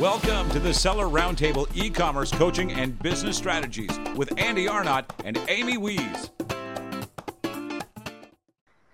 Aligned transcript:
Welcome 0.00 0.50
to 0.50 0.60
the 0.60 0.74
Seller 0.74 1.06
Roundtable 1.06 1.74
e 1.74 1.88
commerce 1.88 2.30
coaching 2.30 2.70
and 2.70 2.98
business 2.98 3.38
strategies 3.38 3.98
with 4.14 4.30
Andy 4.38 4.68
Arnott 4.68 5.10
and 5.24 5.40
Amy 5.48 5.78
Wees. 5.78 6.30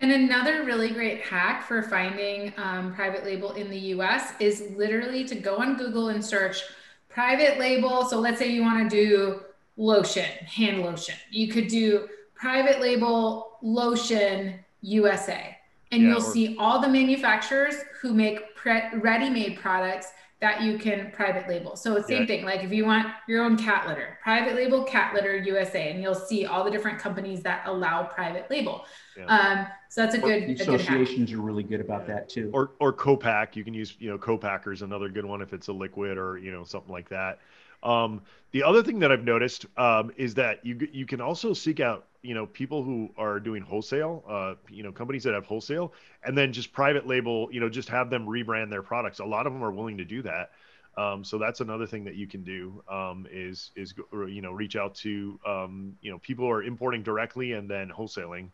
And 0.00 0.12
another 0.12 0.62
really 0.62 0.90
great 0.90 1.22
hack 1.22 1.66
for 1.66 1.82
finding 1.82 2.52
um, 2.56 2.94
private 2.94 3.24
label 3.24 3.50
in 3.54 3.68
the 3.68 3.78
US 3.96 4.34
is 4.38 4.70
literally 4.76 5.24
to 5.24 5.34
go 5.34 5.56
on 5.56 5.76
Google 5.76 6.10
and 6.10 6.24
search 6.24 6.62
private 7.08 7.58
label. 7.58 8.04
So 8.04 8.20
let's 8.20 8.38
say 8.38 8.52
you 8.52 8.62
want 8.62 8.88
to 8.88 8.96
do 8.96 9.40
lotion, 9.76 10.30
hand 10.46 10.82
lotion. 10.82 11.16
You 11.32 11.48
could 11.48 11.66
do 11.66 12.06
private 12.36 12.80
label 12.80 13.58
lotion 13.60 14.54
USA. 14.82 15.58
And 15.90 16.04
yeah, 16.04 16.10
you'll 16.10 16.18
or- 16.18 16.32
see 16.32 16.56
all 16.60 16.80
the 16.80 16.88
manufacturers 16.88 17.74
who 18.00 18.14
make 18.14 18.54
pre- 18.54 18.94
ready 18.94 19.28
made 19.28 19.58
products 19.58 20.06
that 20.42 20.60
you 20.60 20.76
can 20.76 21.12
private 21.12 21.48
label. 21.48 21.76
So 21.76 22.02
same 22.02 22.22
yeah. 22.22 22.26
thing, 22.26 22.44
like 22.44 22.64
if 22.64 22.72
you 22.72 22.84
want 22.84 23.06
your 23.28 23.44
own 23.44 23.56
cat 23.56 23.86
litter, 23.86 24.18
private 24.20 24.56
label 24.56 24.82
cat 24.82 25.14
litter 25.14 25.36
USA, 25.36 25.92
and 25.92 26.02
you'll 26.02 26.16
see 26.16 26.46
all 26.46 26.64
the 26.64 26.70
different 26.70 26.98
companies 26.98 27.44
that 27.44 27.62
allow 27.64 28.02
private 28.02 28.50
label. 28.50 28.84
Yeah. 29.16 29.26
Um, 29.26 29.66
so 29.88 30.02
that's 30.02 30.16
a 30.16 30.18
good. 30.18 30.48
The 30.48 30.54
associations 30.54 31.30
good 31.30 31.38
are 31.38 31.42
really 31.42 31.62
good 31.62 31.80
about 31.80 32.08
yeah. 32.08 32.14
that 32.14 32.28
too. 32.28 32.50
Or 32.52 32.72
or 32.80 32.92
co-pack, 32.92 33.54
you 33.54 33.62
can 33.62 33.72
use 33.72 33.94
you 34.00 34.10
know 34.10 34.18
co-packer 34.18 34.72
is 34.72 34.82
another 34.82 35.08
good 35.08 35.24
one 35.24 35.42
if 35.42 35.52
it's 35.52 35.68
a 35.68 35.72
liquid 35.72 36.18
or 36.18 36.38
you 36.38 36.50
know 36.50 36.64
something 36.64 36.92
like 36.92 37.08
that. 37.10 37.38
Um, 37.84 38.20
the 38.50 38.64
other 38.64 38.82
thing 38.82 38.98
that 38.98 39.12
I've 39.12 39.24
noticed 39.24 39.66
um, 39.76 40.10
is 40.16 40.34
that 40.34 40.66
you 40.66 40.88
you 40.92 41.06
can 41.06 41.20
also 41.20 41.52
seek 41.52 41.78
out 41.78 42.06
you 42.22 42.34
know 42.34 42.46
people 42.46 42.82
who 42.82 43.10
are 43.16 43.40
doing 43.40 43.62
wholesale 43.62 44.24
uh, 44.28 44.54
you 44.70 44.82
know 44.82 44.92
companies 44.92 45.24
that 45.24 45.34
have 45.34 45.44
wholesale 45.44 45.92
and 46.24 46.38
then 46.38 46.52
just 46.52 46.72
private 46.72 47.06
label 47.06 47.48
you 47.52 47.60
know 47.60 47.68
just 47.68 47.88
have 47.88 48.10
them 48.10 48.26
rebrand 48.26 48.70
their 48.70 48.82
products. 48.82 49.18
A 49.18 49.24
lot 49.24 49.46
of 49.46 49.52
them 49.52 49.62
are 49.62 49.72
willing 49.72 49.98
to 49.98 50.04
do 50.04 50.22
that. 50.22 50.50
Um, 50.96 51.24
so 51.24 51.38
that's 51.38 51.60
another 51.60 51.86
thing 51.86 52.04
that 52.04 52.16
you 52.16 52.26
can 52.26 52.42
do 52.42 52.82
um, 52.88 53.26
is 53.30 53.70
is 53.76 53.94
you 54.12 54.42
know 54.42 54.52
reach 54.52 54.76
out 54.76 54.94
to 54.96 55.38
um, 55.46 55.96
you 56.02 56.10
know 56.10 56.18
people 56.18 56.44
who 56.44 56.50
are 56.50 56.62
importing 56.62 57.02
directly 57.02 57.52
and 57.52 57.68
then 57.68 57.88
wholesaling. 57.88 58.50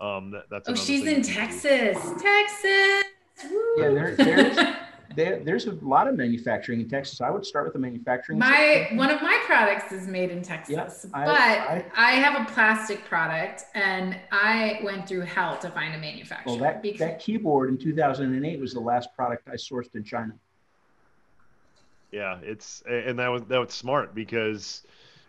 Um, 0.00 0.30
that, 0.32 0.50
that's 0.50 0.68
oh 0.68 0.74
she's 0.74 1.06
in 1.06 1.22
texas. 1.22 1.96
Texas. 2.20 3.04
Woo! 3.50 3.74
yeah 3.76 3.88
there, 3.90 4.16
there's 4.16 4.56
there, 5.14 5.40
there's 5.40 5.66
a 5.66 5.72
lot 5.82 6.08
of 6.08 6.16
manufacturing 6.16 6.80
in 6.80 6.88
Texas. 6.88 7.20
I 7.20 7.30
would 7.30 7.46
start 7.46 7.64
with 7.64 7.74
the 7.74 7.78
manufacturing. 7.78 8.38
My 8.38 8.88
one 8.92 9.10
of 9.10 9.22
my 9.22 9.40
products 9.46 9.92
is 9.92 10.06
made 10.06 10.30
in 10.30 10.42
Texas, 10.42 10.74
yep, 10.74 10.92
I, 11.14 11.24
but 11.24 11.34
I, 11.34 11.84
I, 11.96 12.10
have 12.12 12.40
a 12.40 12.50
plastic 12.52 13.04
product, 13.04 13.64
and 13.74 14.18
I 14.32 14.80
went 14.82 15.08
through 15.08 15.22
hell 15.22 15.58
to 15.58 15.70
find 15.70 15.94
a 15.94 15.98
manufacturer. 15.98 16.52
Well, 16.52 16.62
that 16.62 16.82
because- 16.82 17.00
that 17.00 17.20
keyboard 17.20 17.68
in 17.68 17.78
2008 17.78 18.60
was 18.60 18.72
the 18.72 18.80
last 18.80 19.14
product 19.14 19.48
I 19.48 19.54
sourced 19.54 19.94
in 19.94 20.04
China. 20.04 20.34
Yeah, 22.10 22.38
it's 22.42 22.82
and 22.88 23.18
that 23.18 23.28
was 23.28 23.42
that 23.44 23.58
was 23.58 23.72
smart 23.72 24.14
because 24.14 24.82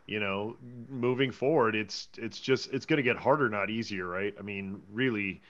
you 0.07 0.19
know 0.21 0.55
moving 0.89 1.31
forward 1.31 1.75
it's 1.75 2.07
it's 2.17 2.39
just 2.39 2.73
it's 2.73 2.85
going 2.85 2.97
to 2.97 3.03
get 3.03 3.17
harder 3.17 3.49
not 3.49 3.69
easier 3.69 4.07
right 4.07 4.33
i 4.39 4.41
mean 4.41 4.81
really 4.91 5.41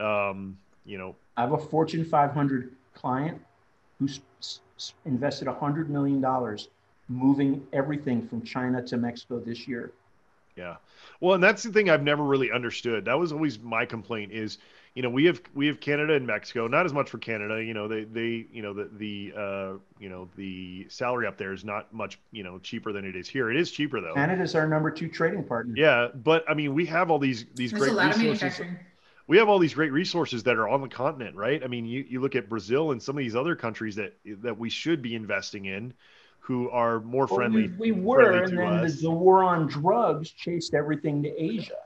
um 0.00 0.58
you 0.84 0.98
know 0.98 1.14
i 1.36 1.42
have 1.42 1.52
a 1.52 1.58
fortune 1.58 2.04
500 2.04 2.74
client 2.92 3.40
who 4.00 4.08
invested 5.04 5.46
$100 5.46 5.88
million 5.88 6.24
moving 7.08 7.66
everything 7.72 8.26
from 8.26 8.42
China 8.42 8.82
to 8.82 8.96
Mexico 8.96 9.38
this 9.38 9.68
year. 9.68 9.92
Yeah. 10.56 10.76
Well, 11.20 11.34
and 11.34 11.44
that's 11.44 11.62
the 11.62 11.70
thing 11.70 11.90
I've 11.90 12.02
never 12.02 12.24
really 12.24 12.50
understood. 12.50 13.04
That 13.04 13.18
was 13.18 13.32
always 13.32 13.58
my 13.58 13.84
complaint 13.84 14.32
is, 14.32 14.58
you 14.94 15.02
know, 15.02 15.10
we 15.10 15.24
have 15.26 15.40
we 15.54 15.66
have 15.66 15.80
Canada 15.80 16.14
and 16.14 16.26
Mexico, 16.26 16.66
not 16.66 16.84
as 16.84 16.92
much 16.92 17.08
for 17.08 17.18
Canada, 17.18 17.62
you 17.62 17.74
know, 17.74 17.86
they 17.86 18.04
they 18.04 18.46
you 18.52 18.62
know, 18.62 18.72
the 18.74 18.90
the 18.96 19.32
uh, 19.36 19.72
you 19.98 20.08
know, 20.08 20.28
the 20.36 20.86
salary 20.88 21.26
up 21.26 21.36
there 21.36 21.52
is 21.52 21.64
not 21.64 21.92
much, 21.94 22.18
you 22.32 22.42
know, 22.42 22.58
cheaper 22.58 22.92
than 22.92 23.04
it 23.04 23.14
is 23.16 23.28
here. 23.28 23.50
It 23.50 23.56
is 23.56 23.70
cheaper 23.70 24.00
though. 24.00 24.14
Canada's 24.14 24.54
our 24.54 24.66
number 24.66 24.90
2 24.90 25.08
trading 25.08 25.44
partner. 25.44 25.74
Yeah, 25.76 26.08
but 26.14 26.44
I 26.48 26.54
mean, 26.54 26.74
we 26.74 26.86
have 26.86 27.10
all 27.10 27.18
these 27.18 27.46
these 27.54 27.70
There's 27.70 27.92
great 27.92 28.06
resources 28.06 28.60
we 29.30 29.38
have 29.38 29.48
all 29.48 29.60
these 29.60 29.74
great 29.74 29.92
resources 29.92 30.42
that 30.42 30.56
are 30.56 30.68
on 30.68 30.80
the 30.80 30.88
continent, 30.88 31.36
right? 31.36 31.62
I 31.62 31.68
mean, 31.68 31.86
you, 31.86 32.04
you 32.08 32.20
look 32.20 32.34
at 32.34 32.48
Brazil 32.48 32.90
and 32.90 33.00
some 33.00 33.16
of 33.16 33.22
these 33.22 33.36
other 33.36 33.54
countries 33.54 33.94
that 33.94 34.12
that 34.42 34.58
we 34.58 34.68
should 34.68 35.00
be 35.02 35.14
investing 35.14 35.66
in, 35.66 35.94
who 36.40 36.68
are 36.70 36.98
more 36.98 37.26
well, 37.26 37.36
friendly. 37.36 37.68
We, 37.68 37.92
we 37.92 38.00
were, 38.00 38.42
and 38.42 38.58
then 38.58 38.82
the, 38.84 38.90
the, 38.90 39.10
war 39.10 39.44
on 39.44 39.68
drugs 39.68 40.32
chased 40.32 40.74
everything 40.74 41.22
to 41.22 41.28
Asia. 41.40 41.78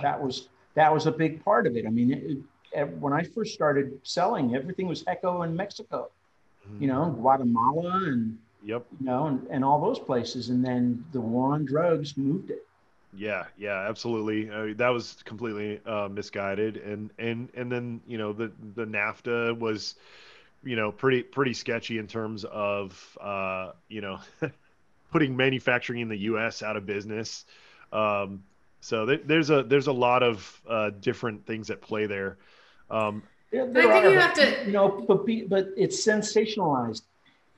That 0.00 0.22
was 0.22 0.48
that 0.74 0.94
was 0.94 1.06
a 1.06 1.10
big 1.10 1.44
part 1.44 1.66
of 1.66 1.76
it. 1.76 1.86
I 1.86 1.90
mean, 1.90 2.12
it, 2.12 2.38
it, 2.78 2.84
when 2.98 3.12
I 3.12 3.24
first 3.24 3.52
started 3.52 3.98
selling, 4.04 4.54
everything 4.54 4.86
was 4.86 5.02
Echo 5.08 5.42
in 5.42 5.56
Mexico, 5.56 6.08
you 6.78 6.86
know, 6.86 7.06
mm-hmm. 7.06 7.20
Guatemala 7.20 7.96
and 8.04 8.38
yep, 8.62 8.86
you 9.00 9.06
know, 9.06 9.26
and, 9.26 9.44
and 9.50 9.64
all 9.64 9.80
those 9.80 9.98
places. 9.98 10.50
And 10.50 10.64
then 10.64 11.04
the 11.10 11.20
war 11.20 11.54
on 11.54 11.64
drugs 11.64 12.16
moved 12.16 12.50
it. 12.50 12.64
Yeah, 13.14 13.44
yeah, 13.58 13.86
absolutely. 13.88 14.50
Uh, 14.50 14.74
that 14.76 14.88
was 14.88 15.16
completely 15.24 15.80
uh, 15.84 16.08
misguided, 16.08 16.78
and 16.78 17.10
and 17.18 17.50
and 17.54 17.70
then 17.70 18.00
you 18.06 18.16
know 18.16 18.32
the 18.32 18.50
the 18.74 18.86
NAFTA 18.86 19.58
was, 19.58 19.96
you 20.64 20.76
know, 20.76 20.90
pretty 20.90 21.22
pretty 21.22 21.52
sketchy 21.52 21.98
in 21.98 22.06
terms 22.06 22.44
of 22.44 23.18
uh, 23.20 23.72
you 23.88 24.00
know 24.00 24.18
putting 25.12 25.36
manufacturing 25.36 26.00
in 26.00 26.08
the 26.08 26.16
U.S. 26.18 26.62
out 26.62 26.76
of 26.76 26.86
business. 26.86 27.44
Um, 27.92 28.42
so 28.80 29.04
th- 29.04 29.22
there's 29.26 29.50
a 29.50 29.62
there's 29.62 29.88
a 29.88 29.92
lot 29.92 30.22
of 30.22 30.60
uh, 30.66 30.90
different 31.00 31.44
things 31.46 31.68
at 31.68 31.82
play 31.82 32.06
there. 32.06 32.38
Um, 32.90 33.22
there, 33.50 33.70
there 33.70 33.90
I 33.90 33.92
think 33.92 34.04
are, 34.06 34.10
you 34.10 34.18
have 34.18 34.34
to, 34.34 34.64
you 34.64 34.72
know, 34.72 35.04
but 35.06 35.26
be, 35.26 35.42
but 35.42 35.68
it's 35.76 36.06
sensationalized. 36.06 37.02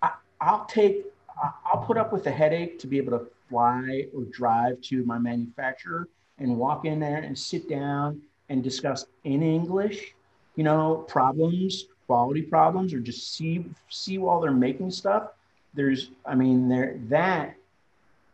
I, 0.03 0.10
I'll 0.41 0.64
take 0.66 1.04
I'll 1.42 1.84
put 1.84 1.96
up 1.96 2.12
with 2.12 2.24
the 2.24 2.30
headache 2.30 2.78
to 2.80 2.86
be 2.86 2.98
able 2.98 3.18
to 3.18 3.26
fly 3.48 4.06
or 4.16 4.24
drive 4.24 4.80
to 4.82 5.04
my 5.04 5.18
manufacturer 5.18 6.08
and 6.38 6.56
walk 6.56 6.84
in 6.84 7.00
there 7.00 7.18
and 7.18 7.38
sit 7.38 7.68
down 7.68 8.22
and 8.48 8.62
discuss 8.62 9.06
in 9.24 9.42
English, 9.42 10.14
you 10.56 10.64
know, 10.64 11.04
problems, 11.08 11.86
quality 12.06 12.42
problems, 12.42 12.92
or 12.92 13.00
just 13.00 13.34
see 13.34 13.64
see 13.88 14.18
while 14.18 14.40
they're 14.40 14.52
making 14.52 14.90
stuff. 14.90 15.30
There's, 15.74 16.10
I 16.24 16.34
mean, 16.34 16.68
there 16.68 17.00
that 17.08 17.56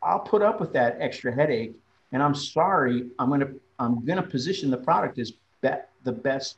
I'll 0.03 0.21
put 0.21 0.43
up 0.43 0.61
with 0.61 0.73
that 0.75 0.97
extra 1.01 1.33
headache. 1.33 1.75
And 2.13 2.23
I'm 2.23 2.35
sorry, 2.35 3.09
I'm 3.19 3.31
gonna 3.31 3.53
I'm 3.79 4.05
gonna 4.05 4.23
position 4.23 4.71
the 4.71 4.77
product 4.77 5.19
as 5.19 5.33
be, 5.61 5.91
the 6.05 6.13
best 6.13 6.57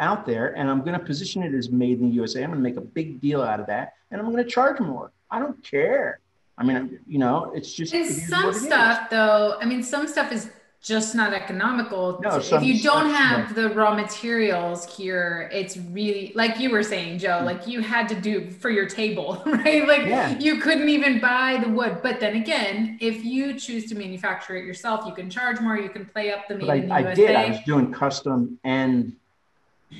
out 0.00 0.26
there, 0.26 0.56
and 0.56 0.68
I'm 0.68 0.82
gonna 0.82 0.98
position 0.98 1.42
it 1.42 1.54
as 1.54 1.70
made 1.70 2.00
in 2.00 2.08
the 2.08 2.14
USA. 2.16 2.42
I'm 2.42 2.50
gonna 2.50 2.60
make 2.62 2.76
a 2.76 2.80
big 2.80 3.20
deal 3.20 3.42
out 3.42 3.60
of 3.60 3.66
that, 3.66 3.94
and 4.10 4.20
I'm 4.20 4.30
gonna 4.30 4.44
charge 4.44 4.80
more. 4.80 5.12
I 5.30 5.38
don't 5.38 5.62
care. 5.62 6.20
I 6.58 6.64
mean, 6.64 6.98
you 7.06 7.18
know, 7.18 7.52
it's 7.54 7.72
just 7.72 7.94
and 7.94 8.06
some 8.06 8.52
stuff 8.52 9.04
is. 9.04 9.10
though. 9.10 9.58
I 9.60 9.64
mean, 9.64 9.82
some 9.82 10.06
stuff 10.08 10.32
is 10.32 10.50
just 10.82 11.14
not 11.14 11.34
economical. 11.34 12.18
No, 12.22 12.36
if 12.36 12.62
you 12.62 12.80
don't 12.80 13.10
have 13.10 13.54
the 13.54 13.68
raw 13.70 13.94
materials 13.94 14.96
here, 14.96 15.50
it's 15.52 15.76
really 15.76 16.32
like 16.34 16.58
you 16.58 16.70
were 16.70 16.82
saying, 16.82 17.18
Joe. 17.18 17.28
Mm-hmm. 17.28 17.46
Like 17.46 17.66
you 17.66 17.80
had 17.82 18.08
to 18.08 18.14
do 18.14 18.50
for 18.50 18.70
your 18.70 18.86
table, 18.86 19.42
right? 19.46 19.86
Like 19.86 20.06
yeah. 20.06 20.38
you 20.38 20.58
couldn't 20.58 20.88
even 20.88 21.20
buy 21.20 21.62
the 21.62 21.70
wood. 21.70 22.00
But 22.02 22.18
then 22.18 22.36
again, 22.36 22.96
if 23.00 23.24
you 23.24 23.58
choose 23.58 23.86
to 23.90 23.94
manufacture 23.94 24.56
it 24.56 24.64
yourself, 24.64 25.06
you 25.06 25.12
can 25.12 25.28
charge 25.28 25.60
more. 25.60 25.76
You 25.76 25.90
can 25.90 26.06
play 26.06 26.32
up 26.32 26.48
the 26.48 26.56
made 26.56 26.70
I, 26.70 26.74
in 26.76 26.88
the 26.88 26.94
I 26.94 27.00
USA. 27.00 27.14
did. 27.14 27.36
I 27.36 27.48
was 27.50 27.60
doing 27.66 27.92
custom 27.92 28.58
and 28.64 29.14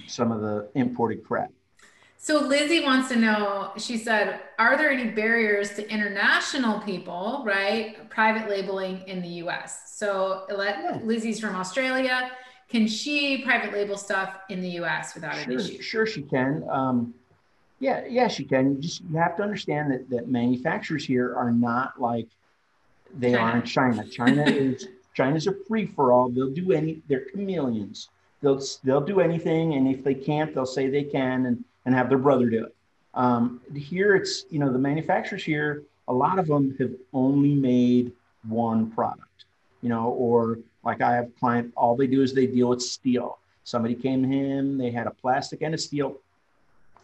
some 0.07 0.33
of 0.33 0.41
the 0.41 0.69
imported 0.75 1.25
crap. 1.25 1.51
So 2.23 2.39
Lizzie 2.39 2.85
wants 2.85 3.09
to 3.09 3.17
know, 3.17 3.73
she 3.79 3.97
said, 3.97 4.41
are 4.59 4.77
there 4.77 4.91
any 4.91 5.11
barriers 5.11 5.75
to 5.77 5.89
international 5.89 6.81
people, 6.81 7.43
right? 7.47 8.11
Private 8.11 8.51
labeling 8.51 9.03
in 9.07 9.23
the 9.23 9.29
US. 9.45 9.97
So 9.97 10.45
let, 10.55 10.79
yeah. 10.81 11.01
Lizzie's 11.03 11.41
from 11.41 11.57
Australia. 11.57 12.31
Can 12.69 12.87
she 12.87 13.43
private 13.43 13.73
label 13.73 13.97
stuff 13.97 14.37
in 14.51 14.61
the 14.61 14.69
US 14.81 15.15
without 15.15 15.35
sure, 15.35 15.45
an 15.45 15.61
issue? 15.61 15.81
Sure, 15.81 16.07
she 16.07 16.21
can. 16.21 16.63
Um, 16.69 17.15
yeah, 17.81 18.05
yeah, 18.07 18.29
she 18.29 18.45
can. 18.45 18.75
You 18.75 18.79
just 18.79 19.01
you 19.01 19.17
have 19.17 19.37
to 19.39 19.43
understand 19.43 19.91
that 19.91 20.11
that 20.11 20.29
manufacturers 20.29 21.05
here 21.05 21.35
are 21.35 21.51
not 21.51 21.99
like 21.99 22.29
they 23.19 23.33
China. 23.33 23.43
are 23.43 23.57
in 23.57 23.63
China. 23.63 24.07
China 24.07 24.43
is 24.45 24.89
China's 25.15 25.47
a 25.47 25.55
free 25.67 25.87
for 25.87 26.13
all. 26.13 26.29
They'll 26.29 26.51
do 26.51 26.73
any. 26.73 27.01
They're 27.09 27.25
chameleons. 27.31 28.11
They'll 28.43 28.61
they'll 28.85 29.01
do 29.01 29.21
anything, 29.21 29.75
and 29.75 29.87
if 29.89 30.03
they 30.03 30.15
can't, 30.15 30.55
they'll 30.55 30.67
say 30.67 30.89
they 30.89 31.05
can, 31.05 31.47
and 31.47 31.65
and 31.85 31.95
have 31.95 32.09
their 32.09 32.19
brother 32.19 32.49
do 32.49 32.65
it. 32.65 32.75
Um, 33.15 33.61
here, 33.75 34.15
it's 34.15 34.45
you 34.51 34.59
know 34.59 34.73
the 34.73 34.79
manufacturers 34.79 35.45
here. 35.45 35.83
A 36.09 36.13
lot 36.13 36.39
of 36.39 36.47
them 36.47 36.75
have 36.79 36.93
only 37.13 37.55
made 37.55 38.13
one 38.49 38.91
product, 38.91 39.45
you 39.83 39.89
know, 39.89 40.09
or 40.11 40.59
like 40.85 41.01
I 41.01 41.15
have 41.15 41.27
a 41.27 41.41
client, 41.41 41.73
all 41.77 41.97
they 41.97 42.07
do 42.07 42.23
is 42.23 42.33
they 42.33 42.47
deal 42.47 42.69
with 42.71 42.83
steel. 42.83 43.39
Somebody 43.65 43.95
came 43.95 44.23
to 44.23 44.29
him, 44.29 44.79
they 44.79 44.91
had 44.91 45.07
a 45.07 45.11
plastic 45.11 45.63
and 45.63 45.75
a 45.75 45.79
steel 45.79 46.17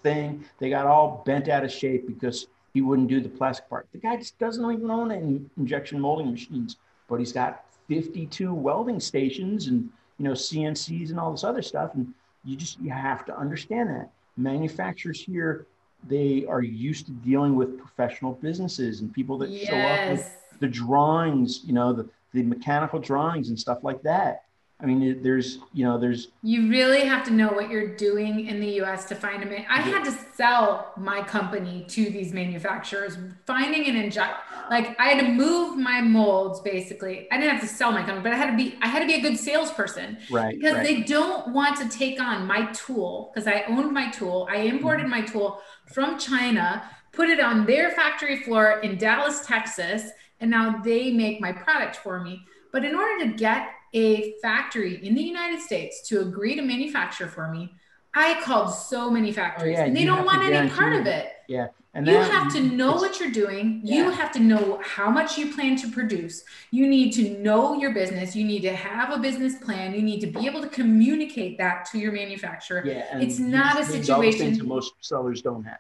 thing. 0.03 0.45
They 0.59 0.71
got 0.71 0.87
all 0.87 1.23
bent 1.27 1.49
out 1.49 1.65
of 1.65 1.71
shape 1.71 2.07
because 2.07 2.47
he 2.73 2.81
wouldn't 2.81 3.09
do 3.09 3.21
the 3.21 3.29
plastic 3.29 3.69
part. 3.69 3.87
The 3.93 3.99
guy 3.99 4.17
just 4.17 4.39
doesn't 4.39 4.71
even 4.71 4.91
own 4.91 5.13
any 5.13 5.43
injection 5.57 6.01
molding 6.01 6.31
machines, 6.31 6.77
but 7.09 7.19
he's 7.19 7.33
got 7.33 7.65
52 7.89 8.53
welding 8.53 9.01
stations 9.01 9.69
and 9.69 9.89
you 10.19 10.25
know 10.25 10.33
CNCs 10.33 11.11
and 11.11 11.21
all 11.21 11.33
this 11.33 11.45
other 11.45 11.63
stuff. 11.63 11.95
And 11.95 12.13
you 12.45 12.57
just 12.57 12.81
you 12.81 12.91
have 12.91 13.25
to 13.27 13.37
understand 13.37 13.91
that 13.91 14.11
manufacturers 14.37 15.21
here 15.21 15.67
they 16.09 16.45
are 16.47 16.63
used 16.63 17.07
to 17.07 17.13
dealing 17.13 17.55
with 17.57 17.79
professional 17.79 18.33
businesses 18.35 19.01
and 19.01 19.13
people 19.13 19.39
that 19.39 19.51
yes. 19.51 19.69
show 19.69 19.77
up 19.77 20.11
with 20.13 20.37
the 20.61 20.69
drawings, 20.69 21.63
you 21.65 21.73
know, 21.73 21.93
the, 21.93 22.09
the 22.33 22.43
mechanical 22.43 22.99
drawings 22.99 23.49
and 23.49 23.59
stuff 23.59 23.83
like 23.83 24.03
that. 24.03 24.45
I 24.79 24.85
mean, 24.85 25.23
there's, 25.23 25.59
you 25.73 25.87
know, 25.87 25.97
there's. 25.97 26.29
You 26.43 26.69
really 26.69 27.01
have 27.01 27.25
to 27.27 27.33
know 27.33 27.49
what 27.49 27.71
you're 27.71 27.97
doing 27.97 28.47
in 28.47 28.61
the 28.61 28.83
US 28.83 29.07
to 29.07 29.15
find 29.15 29.43
a 29.43 29.47
man. 29.47 29.65
I 29.71 29.81
had 29.81 30.05
to 30.05 30.13
sell 30.35 30.93
my 30.99 31.23
company 31.23 31.87
to 31.89 32.11
these 32.11 32.35
manufacturers, 32.35 33.17
finding 33.47 33.87
an 33.87 33.97
inject. 33.97 34.35
Like 34.71 34.95
I 35.01 35.09
had 35.09 35.25
to 35.25 35.33
move 35.33 35.79
my 35.79 36.03
molds 36.03 36.61
basically. 36.61 37.27
I 37.33 37.39
didn't 37.39 37.53
have 37.53 37.63
to 37.63 37.75
sell 37.75 37.91
my 37.91 38.03
company, 38.03 38.23
but 38.23 38.33
I 38.33 38.37
had 38.37 38.51
to 38.51 38.57
be, 38.57 38.77
I 38.83 38.89
had 38.89 39.01
to 39.01 39.07
be 39.07 39.15
a 39.15 39.23
good 39.23 39.39
salesperson. 39.39 40.19
Right. 40.31 40.55
Because 40.55 40.75
right. 40.75 40.85
they 40.85 41.03
don't 41.05 41.55
want 41.55 41.79
to 41.79 41.89
take 41.89 42.21
on 42.21 42.47
my 42.47 42.71
tool 42.73 43.33
because 43.33 43.49
I 43.49 43.65
owned 43.69 43.93
my 43.93 44.11
tool. 44.11 44.47
I 44.51 44.59
imported 44.59 45.07
mm-hmm. 45.07 45.11
my 45.11 45.21
tool 45.23 45.63
from 45.87 46.19
China, 46.19 46.87
put 47.13 47.31
it 47.31 47.41
on 47.41 47.65
their 47.65 47.93
factory 47.93 48.43
floor 48.43 48.81
in 48.81 48.99
Dallas, 48.99 49.47
Texas, 49.47 50.11
and 50.41 50.51
now 50.51 50.83
they 50.83 51.13
make 51.13 51.41
my 51.41 51.53
product 51.53 51.97
for 51.97 52.21
me. 52.21 52.45
But 52.73 52.85
in 52.85 52.95
order 52.95 53.25
to 53.25 53.33
get 53.33 53.71
a 53.93 54.35
factory 54.43 55.07
in 55.07 55.15
the 55.15 55.23
United 55.23 55.61
States 55.61 56.07
to 56.09 56.21
agree 56.21 56.55
to 56.57 56.63
manufacture 56.63 57.29
for 57.29 57.49
me, 57.49 57.73
I 58.15 58.41
called 58.43 58.73
so 58.73 59.11
many 59.11 59.31
oh, 59.31 59.35
factories 59.35 59.77
oh, 59.77 59.81
yeah, 59.81 59.87
and 59.87 59.97
they 59.97 60.05
don't 60.05 60.25
want 60.25 60.43
any 60.43 60.71
part 60.71 60.95
of 60.95 61.07
it. 61.07 61.33
Yeah. 61.49 61.69
And 61.93 62.07
you 62.07 62.15
have 62.15 62.53
to 62.53 62.61
know 62.61 62.97
what 62.97 63.19
you're 63.19 63.31
doing. 63.31 63.81
Yeah. 63.83 63.97
You 63.97 64.11
have 64.11 64.31
to 64.33 64.39
know 64.39 64.79
how 64.85 65.09
much 65.09 65.39
you 65.39 65.55
plan 65.55 65.77
to 65.77 65.91
produce. 65.91 66.45
You 66.71 66.87
need 66.87 67.13
to 67.13 67.39
know 67.39 67.81
your 67.81 67.95
business. 67.95 68.37
You 68.37 68.45
need 68.45 68.61
to 68.63 68.77
have 68.77 69.11
a 69.11 69.19
business 69.19 69.55
plan. 69.57 69.95
You 69.95 70.03
need 70.03 70.21
to 70.21 70.27
be 70.27 70.47
able 70.47 70.61
to 70.61 70.69
communicate 70.69 71.57
that 71.57 71.87
to 71.93 71.99
your 71.99 72.13
manufacturer. 72.13 72.85
Yeah, 72.85 73.19
it's 73.19 73.39
not 73.39 73.81
a 73.81 73.85
situation 73.85 74.61
most 74.67 74.93
sellers 75.01 75.41
don't 75.41 75.65
have. 75.65 75.79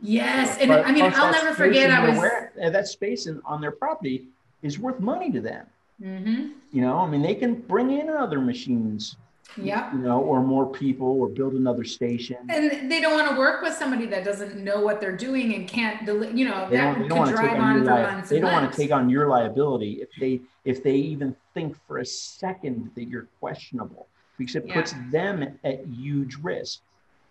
Yes, 0.00 0.56
and 0.58 0.68
but, 0.68 0.86
I 0.86 0.92
mean, 0.92 1.04
I'll 1.04 1.32
never 1.32 1.54
forget. 1.54 1.90
I 1.90 2.08
was 2.08 2.72
that 2.72 2.88
space 2.88 3.26
in, 3.26 3.42
on 3.44 3.60
their 3.60 3.72
property 3.72 4.28
is 4.62 4.78
worth 4.78 5.00
money 5.00 5.30
to 5.32 5.40
them. 5.40 5.66
Mm-hmm. 6.02 6.48
You 6.72 6.82
know, 6.82 6.98
I 6.98 7.08
mean, 7.08 7.22
they 7.22 7.34
can 7.34 7.54
bring 7.54 7.90
in 7.90 8.08
other 8.08 8.40
machines. 8.40 9.16
Yeah. 9.56 9.92
You 9.92 10.00
know, 10.00 10.20
or 10.20 10.42
more 10.42 10.70
people, 10.70 11.08
or 11.08 11.28
build 11.28 11.54
another 11.54 11.82
station. 11.82 12.36
And 12.50 12.90
they 12.92 13.00
don't 13.00 13.14
want 13.14 13.30
to 13.30 13.36
work 13.36 13.62
with 13.62 13.72
somebody 13.72 14.06
that 14.06 14.22
doesn't 14.22 14.62
know 14.62 14.80
what 14.82 15.00
they're 15.00 15.16
doing 15.16 15.54
and 15.54 15.66
can't, 15.66 16.02
you 16.36 16.44
know, 16.44 16.68
they 16.68 16.76
that 16.76 16.96
could 16.96 17.08
drive 17.08 17.58
on, 17.58 17.60
on 17.60 17.78
for 17.78 17.80
li- 17.80 18.02
months. 18.02 18.28
They 18.28 18.40
don't 18.40 18.52
months. 18.52 18.62
want 18.62 18.72
to 18.72 18.78
take 18.78 18.92
on 18.92 19.08
your 19.08 19.28
liability 19.28 20.02
if 20.02 20.10
they 20.20 20.40
if 20.64 20.82
they 20.82 20.94
even 20.94 21.34
think 21.54 21.76
for 21.86 21.98
a 21.98 22.04
second 22.04 22.90
that 22.94 23.04
you're 23.04 23.26
questionable, 23.40 24.06
because 24.36 24.54
it 24.54 24.66
yeah. 24.66 24.74
puts 24.74 24.94
them 25.10 25.58
at 25.64 25.84
huge 25.86 26.36
risk. 26.36 26.80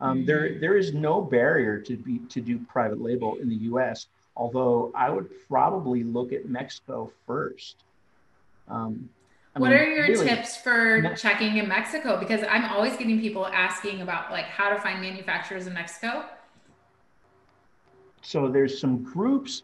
Um, 0.02 0.18
mm-hmm. 0.18 0.26
There 0.26 0.60
there 0.60 0.76
is 0.76 0.94
no 0.94 1.22
barrier 1.22 1.80
to 1.82 1.96
be 1.96 2.20
to 2.30 2.42
do 2.42 2.58
private 2.58 3.00
label 3.00 3.38
in 3.38 3.48
the 3.48 3.56
U.S. 3.72 4.08
Although 4.36 4.92
I 4.96 5.12
would 5.12 5.30
probably 5.48 6.04
look 6.04 6.34
at 6.34 6.50
Mexico 6.50 7.12
first. 7.26 7.76
Um, 8.68 9.10
what 9.56 9.72
mean, 9.72 9.80
are 9.80 9.84
your 9.86 10.08
really, 10.08 10.28
tips 10.28 10.58
for 10.58 11.02
Me- 11.02 11.16
checking 11.16 11.58
in 11.58 11.68
Mexico? 11.68 12.20
Because 12.20 12.42
I'm 12.50 12.66
always 12.66 12.96
getting 12.98 13.20
people 13.20 13.46
asking 13.48 14.02
about 14.02 14.32
like 14.32 14.46
how 14.46 14.70
to 14.70 14.80
find 14.80 15.02
manufacturers 15.02 15.68
in 15.68 15.74
Mexico. 15.74 16.26
So 18.22 18.48
there's 18.48 18.80
some 18.80 19.04
groups. 19.04 19.64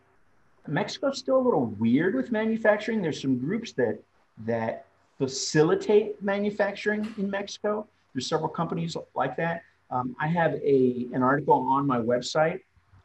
Mexico's 0.68 1.20
still 1.20 1.38
a 1.38 1.44
little 1.44 1.66
weird 1.66 2.16
with 2.16 2.32
manufacturing. 2.32 3.02
There's 3.02 3.22
some 3.22 3.38
groups 3.38 3.74
that 3.74 4.00
that 4.46 4.86
facilitate 5.18 6.22
manufacturing 6.24 7.14
in 7.18 7.30
Mexico. 7.30 7.88
There's 8.14 8.28
several 8.28 8.50
companies 8.50 8.96
like 9.16 9.36
that. 9.38 9.64
Um, 9.92 10.16
I 10.20 10.28
have 10.28 10.54
a 10.56 11.08
an 11.14 11.22
article 11.22 11.54
on 11.54 11.86
my 11.86 12.00
website 12.00 12.62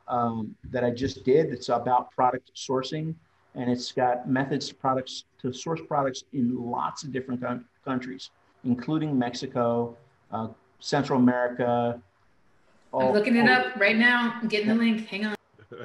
um, 0.07 0.55
that 0.71 0.85
I 0.85 0.91
just 0.91 1.25
did. 1.25 1.53
It's 1.53 1.69
about 1.69 2.11
product 2.13 2.51
sourcing 2.57 3.15
and 3.59 3.69
it's 3.69 3.91
got 3.91 4.29
methods 4.29 4.69
to 4.69 4.75
products 4.75 5.25
to 5.43 5.53
source 5.53 5.81
products 5.87 6.25
in 6.33 6.57
lots 6.71 7.03
of 7.03 7.13
different 7.13 7.43
countries, 7.85 8.31
including 8.65 9.19
Mexico, 9.19 9.97
uh, 10.33 10.49
Central 10.79 11.19
America. 11.19 12.01
All, 12.93 13.09
I'm 13.09 13.13
looking 13.13 13.37
it 13.37 13.51
all, 13.51 13.57
up 13.57 13.77
right 13.77 13.97
now. 13.97 14.39
I'm 14.41 14.49
getting 14.49 14.69
the 14.69 14.75
link. 14.75 15.07
Hang 15.07 15.27
on. 15.27 15.35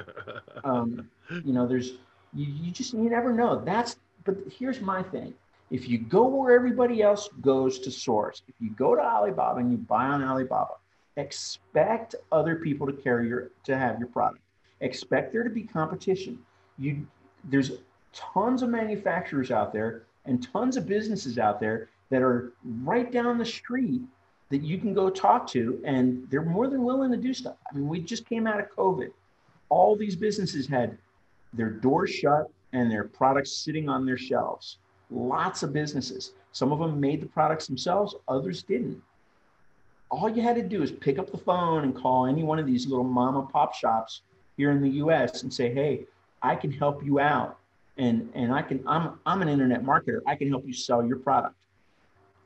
Um, 0.62 1.10
you 1.44 1.52
know, 1.52 1.66
there's 1.66 1.90
you, 2.32 2.46
you 2.46 2.72
just 2.72 2.94
you 2.94 3.10
never 3.10 3.34
know. 3.34 3.60
That's 3.62 3.96
but 4.24 4.36
here's 4.58 4.80
my 4.80 5.02
thing. 5.02 5.34
If 5.70 5.90
you 5.90 5.98
go 5.98 6.26
where 6.26 6.54
everybody 6.54 7.02
else 7.02 7.28
goes 7.42 7.78
to 7.80 7.90
source, 7.90 8.40
if 8.48 8.54
you 8.60 8.70
go 8.70 8.94
to 8.94 9.02
Alibaba 9.02 9.60
and 9.60 9.70
you 9.70 9.76
buy 9.76 10.06
on 10.06 10.24
Alibaba, 10.24 10.76
expect 11.18 12.14
other 12.32 12.56
people 12.56 12.86
to 12.86 12.94
carry 12.94 13.28
your 13.28 13.50
to 13.64 13.76
have 13.76 13.98
your 13.98 14.08
product. 14.08 14.40
Expect 14.80 15.34
there 15.34 15.44
to 15.44 15.50
be 15.50 15.64
competition. 15.64 16.38
You 16.78 17.06
there's 17.48 17.72
tons 18.12 18.62
of 18.62 18.68
manufacturers 18.68 19.50
out 19.50 19.72
there 19.72 20.04
and 20.24 20.46
tons 20.52 20.76
of 20.76 20.86
businesses 20.86 21.38
out 21.38 21.60
there 21.60 21.88
that 22.10 22.22
are 22.22 22.52
right 22.82 23.10
down 23.10 23.38
the 23.38 23.44
street 23.44 24.02
that 24.50 24.62
you 24.62 24.78
can 24.78 24.94
go 24.94 25.10
talk 25.10 25.46
to 25.48 25.82
and 25.84 26.28
they're 26.30 26.42
more 26.42 26.68
than 26.68 26.84
willing 26.84 27.10
to 27.10 27.16
do 27.16 27.34
stuff. 27.34 27.56
I 27.70 27.74
mean, 27.74 27.88
we 27.88 28.00
just 28.00 28.28
came 28.28 28.46
out 28.46 28.60
of 28.60 28.70
COVID. 28.70 29.10
All 29.68 29.96
these 29.96 30.14
businesses 30.14 30.66
had 30.66 30.96
their 31.52 31.70
doors 31.70 32.10
shut 32.10 32.50
and 32.72 32.90
their 32.90 33.04
products 33.04 33.52
sitting 33.52 33.88
on 33.88 34.04
their 34.04 34.18
shelves. 34.18 34.78
Lots 35.10 35.62
of 35.62 35.72
businesses. 35.72 36.32
Some 36.52 36.72
of 36.72 36.78
them 36.78 37.00
made 37.00 37.20
the 37.20 37.26
products 37.26 37.66
themselves, 37.66 38.14
others 38.28 38.62
didn't. 38.62 39.02
All 40.10 40.28
you 40.28 40.42
had 40.42 40.56
to 40.56 40.62
do 40.62 40.82
is 40.82 40.92
pick 40.92 41.18
up 41.18 41.30
the 41.30 41.38
phone 41.38 41.82
and 41.82 41.94
call 41.94 42.26
any 42.26 42.42
one 42.42 42.58
of 42.58 42.66
these 42.66 42.86
little 42.86 43.04
mom 43.04 43.36
and 43.36 43.48
pop 43.48 43.74
shops 43.74 44.22
here 44.56 44.70
in 44.70 44.80
the 44.80 44.90
US 44.90 45.42
and 45.42 45.52
say, 45.52 45.72
hey, 45.72 46.06
I 46.44 46.54
can 46.54 46.70
help 46.70 47.02
you 47.02 47.18
out. 47.18 47.58
And, 47.96 48.28
and 48.34 48.52
I 48.52 48.60
can, 48.60 48.84
I'm, 48.86 49.18
I'm 49.24 49.40
an 49.40 49.48
internet 49.48 49.82
marketer. 49.82 50.20
I 50.26 50.36
can 50.36 50.50
help 50.50 50.66
you 50.66 50.74
sell 50.74 51.04
your 51.04 51.16
product. 51.16 51.54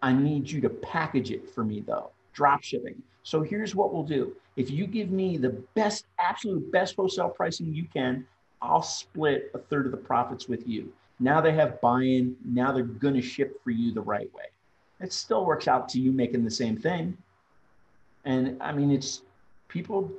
I 0.01 0.13
need 0.13 0.49
you 0.49 0.61
to 0.61 0.71
package 0.71 1.33
it 1.33 1.51
for 1.51 1.65
me 1.65 1.81
though, 1.81 2.13
drop 2.33 2.63
shipping. 2.63 3.03
So 3.25 3.43
here's 3.43 3.75
what 3.75 3.93
we'll 3.93 4.05
do. 4.05 4.37
If 4.57 4.71
you 4.71 4.87
give 4.87 5.11
me 5.11 5.37
the 5.37 5.51
best, 5.75 6.07
absolute 6.21 6.71
best 6.71 6.95
wholesale 6.95 7.31
pricing 7.31 7.75
you 7.75 7.87
can, 7.93 8.25
I'll 8.63 8.83
split 8.83 9.51
a 9.55 9.59
third 9.59 9.87
of 9.87 9.93
the 9.93 9.99
profits 9.99 10.49
with 10.49 10.67
you. 10.69 10.93
Now 11.19 11.41
they 11.41 11.53
have 11.53 11.81
buy-in. 11.81 12.37
Now 12.45 12.71
they're 12.71 12.85
going 12.85 13.15
to 13.15 13.23
ship 13.23 13.61
for 13.65 13.71
you 13.71 13.93
the 13.93 14.01
right 14.01 14.33
way. 14.33 14.45
It 15.01 15.13
still 15.13 15.45
works 15.45 15.67
out 15.67 15.89
to 15.91 16.01
you 16.01 16.13
making 16.13 16.45
the 16.45 16.51
same 16.51 16.77
thing. 16.77 17.17
And 18.25 18.61
I 18.63 18.73
mean, 18.73 18.93
it's 18.93 19.23
people 19.69 20.13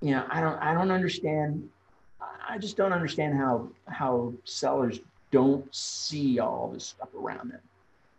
you 0.00 0.12
know, 0.12 0.24
I 0.28 0.40
don't 0.40 0.56
I 0.58 0.74
don't 0.74 0.90
understand. 0.90 1.68
I 2.48 2.58
just 2.58 2.76
don't 2.76 2.92
understand 2.92 3.36
how 3.36 3.68
how 3.86 4.32
sellers 4.44 5.00
don't 5.30 5.72
see 5.74 6.38
all 6.38 6.70
this 6.72 6.86
stuff 6.86 7.08
around 7.14 7.50
them. 7.50 7.60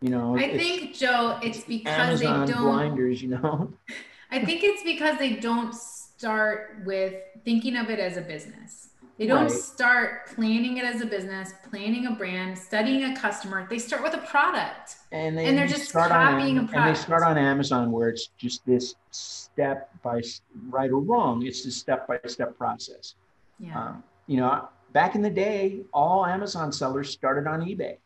You 0.01 0.09
know, 0.09 0.38
I 0.38 0.57
think 0.57 0.95
Joe, 0.95 1.39
it's 1.41 1.63
because 1.63 2.21
Amazon 2.21 2.45
they 2.45 2.53
don't 2.53 2.63
blinders. 2.63 3.21
You 3.21 3.29
know, 3.29 3.74
I 4.31 4.43
think 4.43 4.63
it's 4.63 4.83
because 4.83 5.17
they 5.17 5.33
don't 5.33 5.74
start 5.74 6.81
with 6.86 7.15
thinking 7.43 7.75
of 7.75 7.89
it 7.89 8.00
as 8.00 8.17
a 8.17 8.21
business. 8.21 8.88
They 9.19 9.27
don't 9.27 9.43
right. 9.43 9.51
start 9.51 10.27
planning 10.27 10.77
it 10.77 10.85
as 10.85 11.01
a 11.01 11.05
business, 11.05 11.51
planning 11.69 12.07
a 12.07 12.11
brand, 12.11 12.57
studying 12.57 13.03
a 13.03 13.19
customer. 13.19 13.67
They 13.69 13.77
start 13.77 14.01
with 14.01 14.13
a 14.13 14.19
product, 14.19 14.95
and, 15.11 15.38
they 15.38 15.45
and 15.45 15.57
they're 15.57 15.67
just 15.67 15.91
copying 15.91 16.57
on, 16.57 16.63
a 16.63 16.67
product. 16.67 16.88
And 16.88 16.95
they 16.95 16.99
start 16.99 17.23
on 17.23 17.38
Amazon 17.38 17.91
where 17.91 18.07
it's 18.07 18.29
just 18.38 18.65
this 18.65 18.95
step 19.11 19.89
by 20.03 20.21
right 20.69 20.89
or 20.89 21.01
wrong. 21.01 21.45
It's 21.45 21.65
this 21.65 21.75
step 21.75 22.07
by 22.07 22.17
step 22.27 22.57
process. 22.57 23.15
Yeah. 23.59 23.77
Um, 23.77 24.03
you 24.27 24.38
know, 24.38 24.69
back 24.93 25.15
in 25.15 25.21
the 25.21 25.29
day, 25.29 25.81
all 25.93 26.25
Amazon 26.25 26.71
sellers 26.71 27.09
started 27.09 27.45
on 27.45 27.59
eBay. 27.59 27.97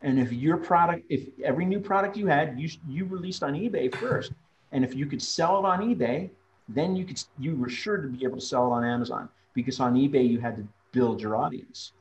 And 0.00 0.18
if 0.18 0.32
your 0.32 0.56
product, 0.56 1.04
if 1.10 1.28
every 1.44 1.66
new 1.66 1.80
product 1.80 2.16
you 2.16 2.28
had, 2.28 2.58
you 2.58 2.70
you 2.88 3.04
released 3.04 3.42
on 3.42 3.52
eBay 3.52 3.94
first, 3.94 4.32
and 4.72 4.86
if 4.86 4.94
you 4.94 5.04
could 5.04 5.20
sell 5.20 5.58
it 5.58 5.66
on 5.66 5.80
eBay, 5.80 6.30
then 6.66 6.96
you 6.96 7.04
could 7.04 7.22
you 7.38 7.56
were 7.56 7.68
sure 7.68 7.98
to 7.98 8.08
be 8.08 8.24
able 8.24 8.38
to 8.38 8.46
sell 8.46 8.68
it 8.68 8.70
on 8.74 8.84
Amazon 8.84 9.28
because 9.54 9.80
on 9.80 9.94
eBay 9.94 10.28
you 10.28 10.40
had 10.40 10.56
to 10.56 10.66
build 10.92 11.20
your 11.20 11.36
audience. 11.36 11.92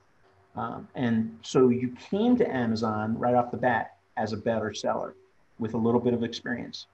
Um, 0.55 0.87
and 0.95 1.37
so 1.41 1.69
you 1.69 1.95
came 2.09 2.37
to 2.37 2.55
Amazon 2.55 3.17
right 3.17 3.33
off 3.33 3.51
the 3.51 3.57
bat 3.57 3.97
as 4.17 4.33
a 4.33 4.37
better 4.37 4.73
seller 4.73 5.15
with 5.57 5.73
a 5.73 5.77
little 5.77 5.99
bit 5.99 6.13
of 6.13 6.23
experience. 6.23 6.87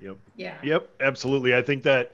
Yep. 0.00 0.16
Yeah. 0.36 0.56
Yep. 0.62 0.90
Absolutely. 1.00 1.54
I 1.54 1.62
think 1.62 1.82
that, 1.84 2.12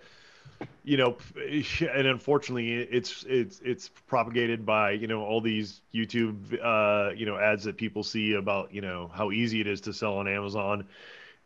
you 0.84 0.96
know, 0.96 1.16
and 1.36 2.06
unfortunately, 2.06 2.74
it's 2.74 3.24
it's 3.28 3.60
it's 3.64 3.88
propagated 4.06 4.64
by 4.64 4.92
you 4.92 5.08
know 5.08 5.22
all 5.22 5.40
these 5.40 5.80
YouTube 5.92 6.56
uh, 6.62 7.12
you 7.14 7.26
know 7.26 7.36
ads 7.36 7.64
that 7.64 7.76
people 7.76 8.04
see 8.04 8.34
about 8.34 8.72
you 8.72 8.80
know 8.80 9.10
how 9.12 9.32
easy 9.32 9.60
it 9.60 9.66
is 9.66 9.80
to 9.82 9.92
sell 9.92 10.18
on 10.18 10.28
Amazon, 10.28 10.86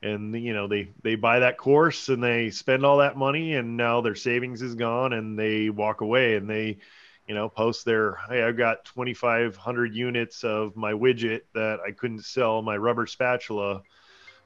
and 0.03 0.35
you 0.35 0.53
know 0.53 0.67
they 0.67 0.91
they 1.03 1.15
buy 1.15 1.41
that 1.41 1.57
course 1.57 2.09
and 2.09 2.23
they 2.23 2.51
spend 2.51 2.85
all 2.85 2.99
that 2.99 3.17
money 3.17 3.55
and 3.55 3.77
now 3.77 4.01
their 4.01 4.15
savings 4.15 4.63
is 4.63 4.75
gone 4.75 5.13
and 5.13 5.39
they 5.39 5.71
walk 5.71 6.01
away 6.01 6.37
and 6.37 6.49
they 6.49 6.79
you 7.27 7.35
know 7.35 7.49
post 7.49 7.85
their 7.85 8.19
hey 8.29 8.43
i've 8.43 8.57
got 8.57 8.85
2500 8.85 9.95
units 9.95 10.45
of 10.45 10.77
my 10.77 10.93
widget 10.93 11.43
that 11.55 11.81
i 11.87 11.91
couldn't 11.91 12.25
sell 12.25 12.63
my 12.63 12.77
rubber 12.77 13.07
spatula. 13.07 13.83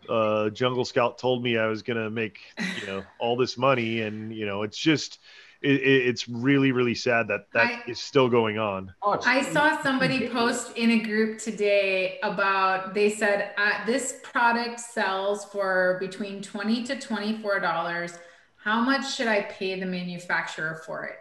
Uh, 0.08 0.48
Jungle 0.50 0.86
Scout 0.86 1.18
told 1.18 1.42
me 1.42 1.58
I 1.58 1.66
was 1.66 1.82
gonna 1.82 2.08
make 2.08 2.38
you 2.80 2.86
know 2.86 3.04
all 3.18 3.36
this 3.36 3.58
money, 3.58 4.00
and 4.00 4.34
you 4.34 4.46
know 4.46 4.62
it's 4.62 4.78
just 4.78 5.18
it, 5.62 5.82
it's 5.82 6.28
really 6.28 6.72
really 6.72 6.94
sad 6.94 7.28
that 7.28 7.46
that 7.52 7.66
I, 7.66 7.82
is 7.86 8.00
still 8.00 8.28
going 8.28 8.58
on. 8.58 8.92
Oh, 9.02 9.20
I 9.24 9.42
saw 9.42 9.80
somebody 9.82 10.28
post 10.28 10.76
in 10.76 10.90
a 10.90 10.98
group 11.00 11.38
today 11.38 12.18
about 12.22 12.94
they 12.94 13.10
said 13.10 13.50
uh, 13.58 13.84
this 13.86 14.20
product 14.22 14.80
sells 14.80 15.44
for 15.46 15.98
between 16.00 16.42
twenty 16.42 16.84
to 16.84 16.98
twenty 16.98 17.40
four 17.42 17.60
dollars. 17.60 18.18
How 18.56 18.80
much 18.80 19.14
should 19.14 19.28
I 19.28 19.42
pay 19.42 19.78
the 19.78 19.86
manufacturer 19.86 20.82
for 20.86 21.04
it? 21.04 21.18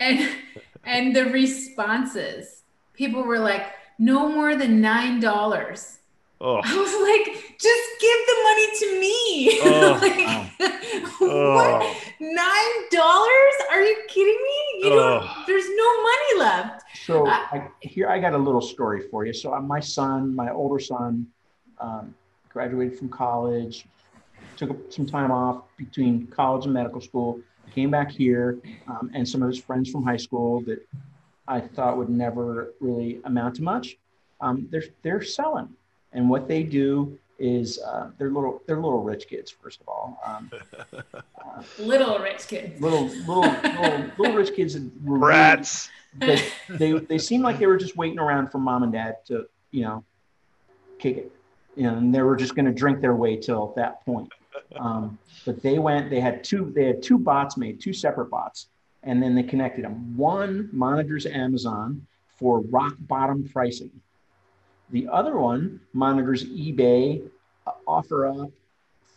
And 0.00 0.28
and 0.84 1.14
the 1.14 1.26
responses, 1.26 2.62
people 2.94 3.22
were 3.22 3.38
like, 3.38 3.72
no 3.98 4.28
more 4.28 4.56
than 4.56 4.80
nine 4.80 5.20
dollars 5.20 5.98
Oh. 6.40 6.60
I 6.62 6.76
was 6.76 6.94
like, 7.02 7.58
just 7.58 7.88
give 8.00 8.18
the 8.26 8.36
money 8.44 8.68
to 8.78 9.00
me. 9.00 9.60
Oh. 9.64 9.98
like, 10.60 11.10
oh. 11.20 11.54
what? 11.54 11.96
Nine 12.20 12.88
dollars? 12.92 13.54
Are 13.72 13.82
you 13.82 13.96
kidding 14.08 14.38
me? 14.42 14.88
You 14.88 14.90
don't. 14.90 15.46
There's 15.46 15.68
no 15.68 16.02
money 16.02 16.38
left. 16.38 16.84
So 17.04 17.26
uh, 17.26 17.30
I, 17.30 17.68
here 17.80 18.08
I 18.08 18.20
got 18.20 18.34
a 18.34 18.38
little 18.38 18.60
story 18.60 19.02
for 19.10 19.26
you. 19.26 19.32
So 19.32 19.52
uh, 19.52 19.60
my 19.60 19.80
son, 19.80 20.34
my 20.34 20.50
older 20.50 20.78
son, 20.78 21.26
um, 21.80 22.14
graduated 22.50 22.98
from 22.98 23.08
college, 23.08 23.86
took 24.56 24.92
some 24.92 25.06
time 25.06 25.32
off 25.32 25.64
between 25.76 26.28
college 26.28 26.66
and 26.66 26.74
medical 26.74 27.00
school, 27.00 27.40
came 27.74 27.90
back 27.90 28.10
here, 28.12 28.58
um, 28.86 29.10
and 29.12 29.28
some 29.28 29.42
of 29.42 29.48
his 29.48 29.58
friends 29.58 29.90
from 29.90 30.04
high 30.04 30.16
school 30.16 30.60
that 30.62 30.86
I 31.48 31.60
thought 31.60 31.96
would 31.96 32.10
never 32.10 32.74
really 32.80 33.20
amount 33.24 33.56
to 33.56 33.62
much. 33.62 33.96
Um, 34.40 34.68
they're 34.70 34.84
they're 35.02 35.22
selling 35.22 35.74
and 36.12 36.28
what 36.28 36.48
they 36.48 36.62
do 36.62 37.18
is 37.38 37.78
uh, 37.80 38.10
they're 38.18 38.30
little 38.30 38.62
they're 38.66 38.80
little 38.80 39.02
rich 39.02 39.28
kids 39.28 39.50
first 39.50 39.80
of 39.80 39.88
all. 39.88 40.20
Um, 40.26 40.50
uh, 40.92 41.62
little 41.78 42.18
rich 42.18 42.48
kids. 42.48 42.80
Little 42.80 43.06
little 43.06 43.42
little, 43.42 44.10
little 44.18 44.36
rich 44.36 44.54
kids. 44.54 44.74
and 44.74 44.92
Rats. 45.04 45.90
They, 46.16 46.42
they 46.68 46.92
they 46.92 47.18
seemed 47.18 47.44
like 47.44 47.58
they 47.58 47.66
were 47.66 47.76
just 47.76 47.96
waiting 47.96 48.18
around 48.18 48.50
for 48.50 48.58
mom 48.58 48.82
and 48.82 48.92
dad 48.92 49.24
to 49.26 49.46
you 49.70 49.82
know 49.82 50.04
kick 50.98 51.16
it, 51.18 51.32
and 51.76 52.12
they 52.14 52.22
were 52.22 52.36
just 52.36 52.54
going 52.54 52.66
to 52.66 52.72
drink 52.72 53.00
their 53.00 53.14
way 53.14 53.36
till 53.36 53.72
that 53.76 54.04
point. 54.04 54.32
Um, 54.76 55.18
but 55.46 55.62
they 55.62 55.78
went. 55.78 56.10
They 56.10 56.20
had 56.20 56.42
two. 56.42 56.72
They 56.74 56.86
had 56.86 57.02
two 57.02 57.18
bots 57.18 57.56
made, 57.56 57.80
two 57.80 57.92
separate 57.92 58.30
bots, 58.30 58.66
and 59.04 59.22
then 59.22 59.34
they 59.34 59.44
connected 59.44 59.84
them. 59.84 60.16
One 60.16 60.68
monitors 60.72 61.24
Amazon 61.26 62.06
for 62.36 62.60
rock 62.62 62.94
bottom 63.00 63.44
pricing 63.44 63.90
the 64.90 65.08
other 65.08 65.36
one 65.36 65.80
monitors 65.92 66.44
eBay, 66.44 67.22
OfferUp, 67.86 68.52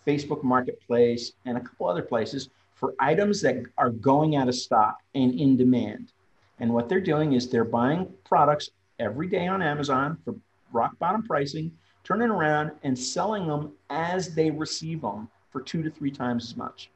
Facebook 0.05 0.43
Marketplace, 0.43 1.33
and 1.45 1.57
a 1.57 1.61
couple 1.61 1.87
other 1.87 2.01
places 2.01 2.49
for 2.75 2.93
items 2.99 3.41
that 3.41 3.57
are 3.77 3.89
going 3.89 4.35
out 4.35 4.47
of 4.47 4.55
stock 4.55 4.97
and 5.13 5.39
in 5.39 5.55
demand. 5.55 6.11
And 6.59 6.73
what 6.73 6.89
they're 6.89 6.99
doing 6.99 7.33
is 7.33 7.47
they're 7.47 7.63
buying 7.63 8.11
products 8.23 8.69
every 8.99 9.27
day 9.27 9.47
on 9.47 9.61
Amazon 9.61 10.17
for 10.23 10.35
rock 10.71 10.97
bottom 10.99 11.23
pricing, 11.23 11.71
turning 12.03 12.29
around 12.29 12.71
and 12.83 12.97
selling 12.97 13.47
them 13.47 13.71
as 13.89 14.33
they 14.33 14.49
receive 14.51 15.01
them 15.01 15.29
for 15.51 15.61
two 15.61 15.83
to 15.83 15.89
three 15.89 16.11
times 16.11 16.45
as 16.45 16.57
much. 16.57 16.89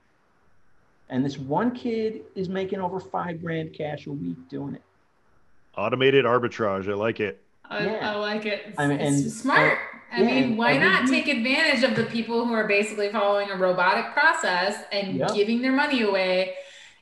And 1.09 1.23
this 1.23 1.37
one 1.37 1.71
kid 1.71 2.21
is 2.33 2.49
making 2.49 2.79
over 2.79 2.99
five 2.99 3.41
grand 3.41 3.73
cash 3.73 4.07
a 4.07 4.11
week 4.11 4.37
doing 4.49 4.75
it. 4.75 4.81
Automated 5.77 6.25
arbitrage. 6.25 6.89
I 6.89 6.95
like 6.95 7.19
it. 7.19 7.44
I, 7.69 7.85
yeah. 7.85 8.11
I 8.11 8.15
like 8.15 8.45
it. 8.45 8.63
It's, 8.67 8.79
I 8.79 8.87
mean, 8.87 8.99
and, 8.99 9.25
it's 9.25 9.35
smart. 9.35 9.77
I 10.11 10.21
yeah, 10.21 10.27
mean, 10.27 10.57
why 10.57 10.77
not 10.77 11.09
take 11.09 11.27
advantage 11.27 11.83
of 11.83 11.95
the 11.95 12.05
people 12.05 12.45
who 12.45 12.53
are 12.53 12.67
basically 12.67 13.09
following 13.09 13.49
a 13.49 13.55
robotic 13.55 14.13
process 14.13 14.83
and 14.91 15.17
yep. 15.17 15.33
giving 15.33 15.61
their 15.61 15.71
money 15.71 16.01
away? 16.01 16.55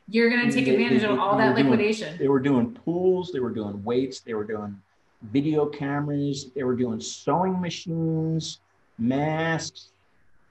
You're 0.10 0.30
going 0.30 0.48
to 0.48 0.52
take 0.52 0.66
they, 0.66 0.72
advantage 0.74 1.02
they, 1.02 1.08
of 1.08 1.20
all 1.20 1.38
that 1.38 1.56
liquidation. 1.56 2.10
Doing, 2.10 2.20
they 2.20 2.28
were 2.28 2.40
doing 2.40 2.72
pools, 2.74 3.32
they 3.32 3.40
were 3.40 3.52
doing 3.52 3.84
weights, 3.84 4.22
they 4.22 4.34
were 4.34 4.44
doing 4.44 4.80
video 5.22 5.66
cameras, 5.66 6.52
they 6.56 6.64
were 6.64 6.76
doing 6.76 7.00
sewing 7.00 7.60
machines, 7.62 8.60
masks. 8.98 9.90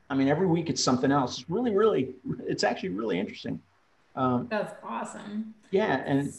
I 0.08 0.14
mean, 0.14 0.28
every 0.28 0.46
week 0.46 0.70
it's 0.70 0.82
something 0.82 1.10
else. 1.10 1.40
It's 1.40 1.50
really, 1.50 1.74
really, 1.74 2.14
it's 2.46 2.64
actually 2.64 2.90
really 2.90 3.18
interesting. 3.18 3.60
Um, 4.14 4.46
That's 4.50 4.74
awesome. 4.84 5.54
Yeah, 5.70 6.02
and 6.06 6.32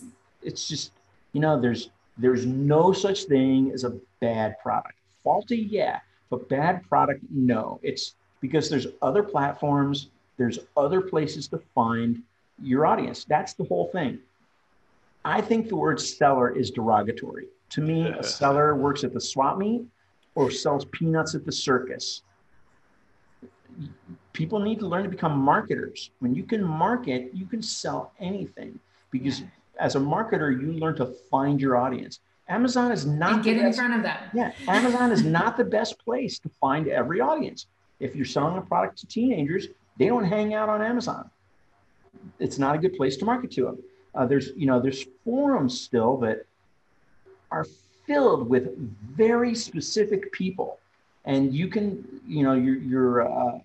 it's 0.43 0.67
just 0.67 0.91
you 1.33 1.41
know, 1.41 1.59
there's 1.59 1.89
there's 2.17 2.45
no 2.45 2.93
such 2.93 3.23
thing 3.23 3.71
as 3.71 3.83
a 3.83 3.97
bad 4.19 4.59
product. 4.59 4.95
Faulty, 5.23 5.57
yeah, 5.57 5.99
but 6.29 6.47
bad 6.49 6.87
product, 6.87 7.21
no. 7.29 7.79
It's 7.81 8.15
because 8.41 8.69
there's 8.69 8.87
other 9.01 9.23
platforms, 9.23 10.09
there's 10.37 10.59
other 10.75 11.01
places 11.01 11.47
to 11.49 11.59
find 11.73 12.21
your 12.61 12.85
audience. 12.85 13.25
That's 13.25 13.53
the 13.53 13.63
whole 13.63 13.87
thing. 13.87 14.19
I 15.25 15.41
think 15.41 15.69
the 15.69 15.75
word 15.75 15.99
seller 15.99 16.55
is 16.55 16.69
derogatory. 16.69 17.47
To 17.71 17.81
me, 17.81 18.07
a 18.09 18.23
seller 18.23 18.75
works 18.75 19.03
at 19.03 19.13
the 19.13 19.21
swap 19.21 19.57
meet 19.57 19.85
or 20.35 20.51
sells 20.51 20.85
peanuts 20.85 21.33
at 21.33 21.45
the 21.45 21.51
circus. 21.51 22.21
People 24.33 24.59
need 24.59 24.79
to 24.79 24.87
learn 24.87 25.03
to 25.03 25.09
become 25.09 25.37
marketers. 25.37 26.11
When 26.19 26.35
you 26.35 26.43
can 26.43 26.63
market, 26.63 27.31
you 27.33 27.45
can 27.45 27.61
sell 27.61 28.11
anything 28.19 28.79
because 29.09 29.41
as 29.79 29.95
a 29.95 29.99
marketer, 29.99 30.51
you 30.51 30.73
learn 30.73 30.95
to 30.97 31.05
find 31.29 31.59
your 31.59 31.77
audience. 31.77 32.19
Amazon 32.49 32.91
is 32.91 33.05
not 33.05 33.33
and 33.33 33.43
get 33.43 33.57
in 33.57 33.73
front 33.73 33.93
of 33.93 34.03
them. 34.03 34.17
Yeah, 34.33 34.51
Amazon 34.67 35.11
is 35.11 35.23
not 35.23 35.57
the 35.57 35.63
best 35.63 35.97
place 35.99 36.39
to 36.39 36.49
find 36.49 36.87
every 36.87 37.21
audience. 37.21 37.67
If 37.99 38.15
you're 38.15 38.25
selling 38.25 38.57
a 38.57 38.61
product 38.61 38.97
to 38.99 39.07
teenagers, 39.07 39.67
they 39.97 40.07
don't 40.07 40.25
hang 40.25 40.53
out 40.53 40.69
on 40.69 40.81
Amazon. 40.81 41.29
It's 42.39 42.59
not 42.59 42.75
a 42.75 42.77
good 42.77 42.95
place 42.95 43.15
to 43.17 43.25
market 43.25 43.51
to 43.51 43.65
them. 43.65 43.77
Uh, 44.13 44.25
there's 44.25 44.49
you 44.55 44.67
know 44.67 44.79
there's 44.79 45.05
forums 45.23 45.79
still 45.79 46.17
that 46.17 46.45
are 47.49 47.65
filled 48.05 48.49
with 48.49 48.77
very 49.15 49.55
specific 49.55 50.31
people, 50.31 50.79
and 51.25 51.53
you 51.53 51.67
can 51.67 52.21
you 52.27 52.43
know 52.43 52.53
your 52.53 52.75
your 52.75 53.27
uh, 53.27 53.59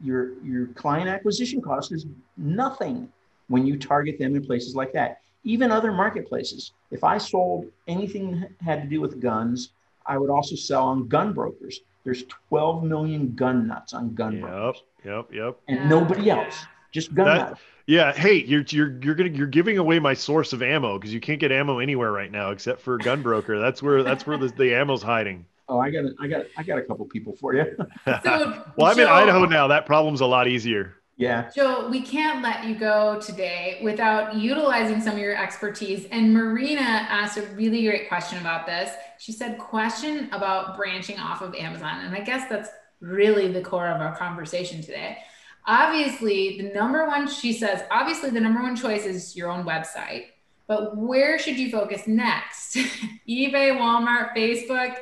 your 0.00 0.42
your 0.42 0.66
client 0.68 1.08
acquisition 1.08 1.60
cost 1.60 1.92
is 1.92 2.06
nothing 2.36 3.08
when 3.48 3.66
you 3.66 3.78
target 3.78 4.18
them 4.18 4.34
in 4.34 4.44
places 4.44 4.74
like 4.74 4.92
that 4.92 5.20
even 5.44 5.70
other 5.70 5.92
marketplaces. 5.92 6.72
If 6.90 7.04
I 7.04 7.18
sold 7.18 7.66
anything 7.88 8.40
that 8.40 8.50
had 8.60 8.82
to 8.82 8.88
do 8.88 9.00
with 9.00 9.20
guns, 9.20 9.70
I 10.06 10.18
would 10.18 10.30
also 10.30 10.56
sell 10.56 10.84
on 10.84 11.08
GunBrokers. 11.08 11.76
There's 12.04 12.24
12 12.48 12.82
million 12.82 13.34
gun 13.34 13.66
nuts 13.68 13.94
on 13.94 14.14
gun 14.14 14.34
yep, 14.34 14.42
brokers. 14.42 14.82
Yep, 15.04 15.32
yep, 15.32 15.58
And 15.68 15.78
yeah. 15.78 15.88
nobody 15.88 16.30
else, 16.30 16.64
just 16.90 17.14
gun 17.14 17.26
that, 17.26 17.50
nuts. 17.50 17.60
Yeah, 17.86 18.12
hey, 18.12 18.44
you're 18.44 18.64
you're 18.68 18.98
you're 19.02 19.14
gonna 19.14 19.30
you're 19.30 19.46
giving 19.48 19.78
away 19.78 19.98
my 19.98 20.14
source 20.14 20.52
of 20.52 20.62
ammo 20.62 20.98
because 20.98 21.12
you 21.12 21.20
can't 21.20 21.40
get 21.40 21.50
ammo 21.50 21.78
anywhere 21.78 22.12
right 22.12 22.30
now 22.30 22.50
except 22.50 22.80
for 22.80 22.98
GunBroker. 22.98 23.60
That's 23.60 23.82
where 23.82 24.02
that's 24.02 24.26
where 24.26 24.36
the, 24.36 24.48
the 24.48 24.74
ammo's 24.74 25.02
hiding. 25.02 25.46
Oh, 25.68 25.78
I 25.78 25.90
got 25.90 26.04
I 26.20 26.26
got 26.28 26.46
I 26.56 26.62
got 26.62 26.78
a 26.78 26.82
couple 26.82 27.04
people 27.06 27.34
for 27.34 27.54
you. 27.54 27.64
so, 28.04 28.64
well, 28.76 28.86
I'm 28.86 28.96
Joe, 28.96 29.02
in 29.02 29.08
Idaho 29.08 29.46
now. 29.46 29.68
That 29.68 29.86
problem's 29.86 30.20
a 30.20 30.26
lot 30.26 30.46
easier. 30.46 30.94
Yeah. 31.22 31.50
Joe, 31.54 31.88
we 31.88 32.02
can't 32.02 32.42
let 32.42 32.64
you 32.64 32.74
go 32.74 33.20
today 33.20 33.78
without 33.80 34.34
utilizing 34.34 35.00
some 35.00 35.12
of 35.12 35.18
your 35.20 35.36
expertise. 35.36 36.06
And 36.10 36.34
Marina 36.34 36.80
asked 36.80 37.38
a 37.38 37.42
really 37.54 37.84
great 37.84 38.08
question 38.08 38.38
about 38.38 38.66
this. 38.66 38.90
She 39.20 39.30
said, 39.30 39.56
question 39.56 40.28
about 40.32 40.76
branching 40.76 41.20
off 41.20 41.40
of 41.40 41.54
Amazon. 41.54 42.00
And 42.04 42.12
I 42.12 42.22
guess 42.22 42.48
that's 42.48 42.70
really 42.98 43.52
the 43.52 43.60
core 43.60 43.86
of 43.86 44.00
our 44.00 44.16
conversation 44.16 44.82
today. 44.82 45.18
Obviously, 45.64 46.60
the 46.60 46.74
number 46.74 47.06
one, 47.06 47.28
she 47.28 47.52
says, 47.52 47.84
obviously, 47.92 48.30
the 48.30 48.40
number 48.40 48.60
one 48.60 48.74
choice 48.74 49.06
is 49.06 49.36
your 49.36 49.48
own 49.48 49.64
website. 49.64 50.24
But 50.66 50.96
where 50.96 51.38
should 51.38 51.56
you 51.56 51.70
focus 51.70 52.08
next? 52.08 52.74
eBay, 53.28 53.78
Walmart, 53.78 54.34
Facebook. 54.36 54.96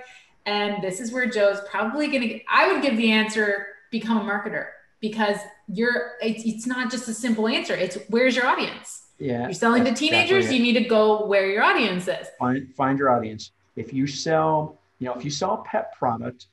And 0.44 0.82
this 0.82 1.00
is 1.00 1.12
where 1.12 1.30
Joe's 1.30 1.62
probably 1.70 2.08
going 2.08 2.28
to, 2.28 2.40
I 2.46 2.70
would 2.70 2.82
give 2.82 2.98
the 2.98 3.10
answer 3.10 3.68
become 3.90 4.18
a 4.18 4.30
marketer 4.30 4.66
because 5.00 5.38
you're 5.68 6.12
it's, 6.22 6.44
it's 6.44 6.66
not 6.66 6.90
just 6.90 7.08
a 7.08 7.14
simple 7.14 7.48
answer. 7.48 7.74
It's 7.74 7.98
where's 8.08 8.36
your 8.36 8.46
audience? 8.46 9.06
Yeah 9.18 9.44
you're 9.44 9.52
selling 9.52 9.84
to 9.84 9.94
teenagers 9.94 10.52
you 10.52 10.60
need 10.60 10.74
to 10.74 10.84
go 10.84 11.26
where 11.26 11.46
your 11.50 11.62
audience 11.62 12.08
is. 12.08 12.28
Find 12.38 12.72
find 12.74 12.98
your 12.98 13.10
audience. 13.10 13.52
If 13.76 13.92
you 13.92 14.06
sell 14.06 14.78
you 14.98 15.06
know 15.06 15.14
if 15.14 15.24
you 15.24 15.30
sell 15.30 15.54
a 15.54 15.62
pet 15.62 15.92
product 15.98 16.46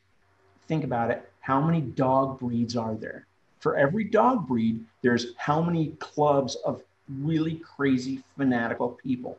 think 0.68 0.84
about 0.84 1.12
it 1.12 1.30
how 1.40 1.62
many 1.62 1.82
dog 1.82 2.40
breeds 2.40 2.76
are 2.76 2.96
there? 2.96 3.26
For 3.60 3.76
every 3.78 4.06
dog 4.06 4.48
breed 4.48 4.84
there's 5.02 5.34
how 5.38 5.62
many 5.62 5.90
clubs 6.00 6.56
of 6.66 6.82
really 7.10 7.56
crazy 7.56 8.24
fanatical 8.38 8.90
people 9.04 9.38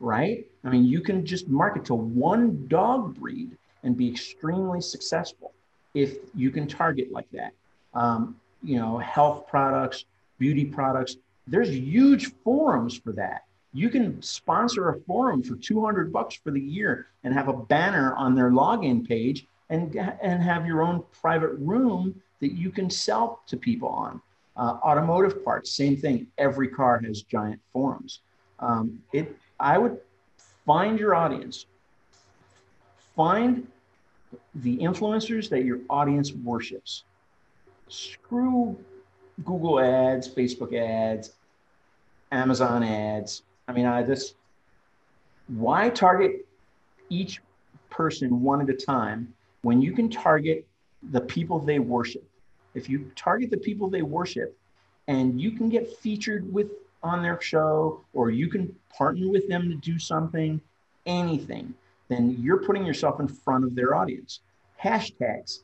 right? 0.00 0.46
I 0.64 0.70
mean 0.70 0.84
you 0.84 1.00
can 1.00 1.24
just 1.24 1.48
market 1.48 1.84
to 1.86 1.94
one 1.94 2.66
dog 2.68 3.18
breed 3.18 3.56
and 3.82 3.96
be 3.96 4.08
extremely 4.08 4.80
successful 4.80 5.52
if 5.94 6.16
you 6.34 6.50
can 6.50 6.66
target 6.66 7.12
like 7.12 7.30
that 7.32 7.52
um, 7.94 8.36
you 8.62 8.78
know, 8.78 8.98
health 8.98 9.46
products, 9.48 10.04
beauty 10.38 10.64
products. 10.64 11.16
There's 11.46 11.70
huge 11.70 12.32
forums 12.44 12.96
for 12.96 13.12
that. 13.12 13.44
You 13.74 13.88
can 13.88 14.20
sponsor 14.22 14.90
a 14.90 15.00
forum 15.00 15.42
for 15.42 15.56
200 15.56 16.12
bucks 16.12 16.34
for 16.34 16.50
the 16.50 16.60
year 16.60 17.06
and 17.24 17.32
have 17.32 17.48
a 17.48 17.54
banner 17.54 18.14
on 18.14 18.34
their 18.34 18.50
login 18.50 19.06
page 19.06 19.46
and 19.70 19.96
and 19.96 20.42
have 20.42 20.66
your 20.66 20.82
own 20.82 21.02
private 21.20 21.52
room 21.58 22.20
that 22.40 22.52
you 22.52 22.70
can 22.70 22.90
sell 22.90 23.40
to 23.46 23.56
people 23.56 23.88
on. 23.88 24.20
Uh, 24.54 24.76
automotive 24.84 25.42
parts, 25.42 25.70
same 25.70 25.96
thing. 25.96 26.26
Every 26.36 26.68
car 26.68 27.00
has 27.00 27.22
giant 27.22 27.60
forums. 27.72 28.20
Um, 28.58 29.02
it, 29.12 29.34
I 29.58 29.78
would 29.78 29.98
find 30.66 30.98
your 30.98 31.14
audience, 31.14 31.64
find 33.16 33.66
the 34.56 34.76
influencers 34.78 35.48
that 35.48 35.64
your 35.64 35.78
audience 35.88 36.32
worships. 36.32 37.04
Screw 37.88 38.76
Google 39.44 39.80
ads, 39.80 40.28
Facebook 40.28 40.74
ads, 40.74 41.32
Amazon 42.30 42.82
ads. 42.82 43.42
I 43.68 43.72
mean, 43.72 43.86
I 43.86 44.02
just 44.02 44.34
why 45.48 45.90
target 45.90 46.46
each 47.08 47.40
person 47.90 48.40
one 48.42 48.60
at 48.62 48.70
a 48.70 48.74
time 48.74 49.32
when 49.62 49.80
you 49.80 49.92
can 49.92 50.08
target 50.08 50.66
the 51.10 51.20
people 51.20 51.58
they 51.58 51.78
worship? 51.78 52.24
If 52.74 52.88
you 52.88 53.10
target 53.16 53.50
the 53.50 53.56
people 53.56 53.90
they 53.90 54.02
worship 54.02 54.56
and 55.08 55.40
you 55.40 55.52
can 55.52 55.68
get 55.68 55.96
featured 55.98 56.50
with 56.52 56.68
on 57.02 57.22
their 57.22 57.40
show 57.40 58.00
or 58.12 58.30
you 58.30 58.48
can 58.48 58.74
partner 58.96 59.28
with 59.28 59.48
them 59.48 59.68
to 59.68 59.74
do 59.74 59.98
something, 59.98 60.60
anything, 61.06 61.74
then 62.08 62.36
you're 62.38 62.62
putting 62.62 62.86
yourself 62.86 63.20
in 63.20 63.28
front 63.28 63.64
of 63.64 63.74
their 63.74 63.94
audience. 63.94 64.40
Hashtags. 64.82 65.60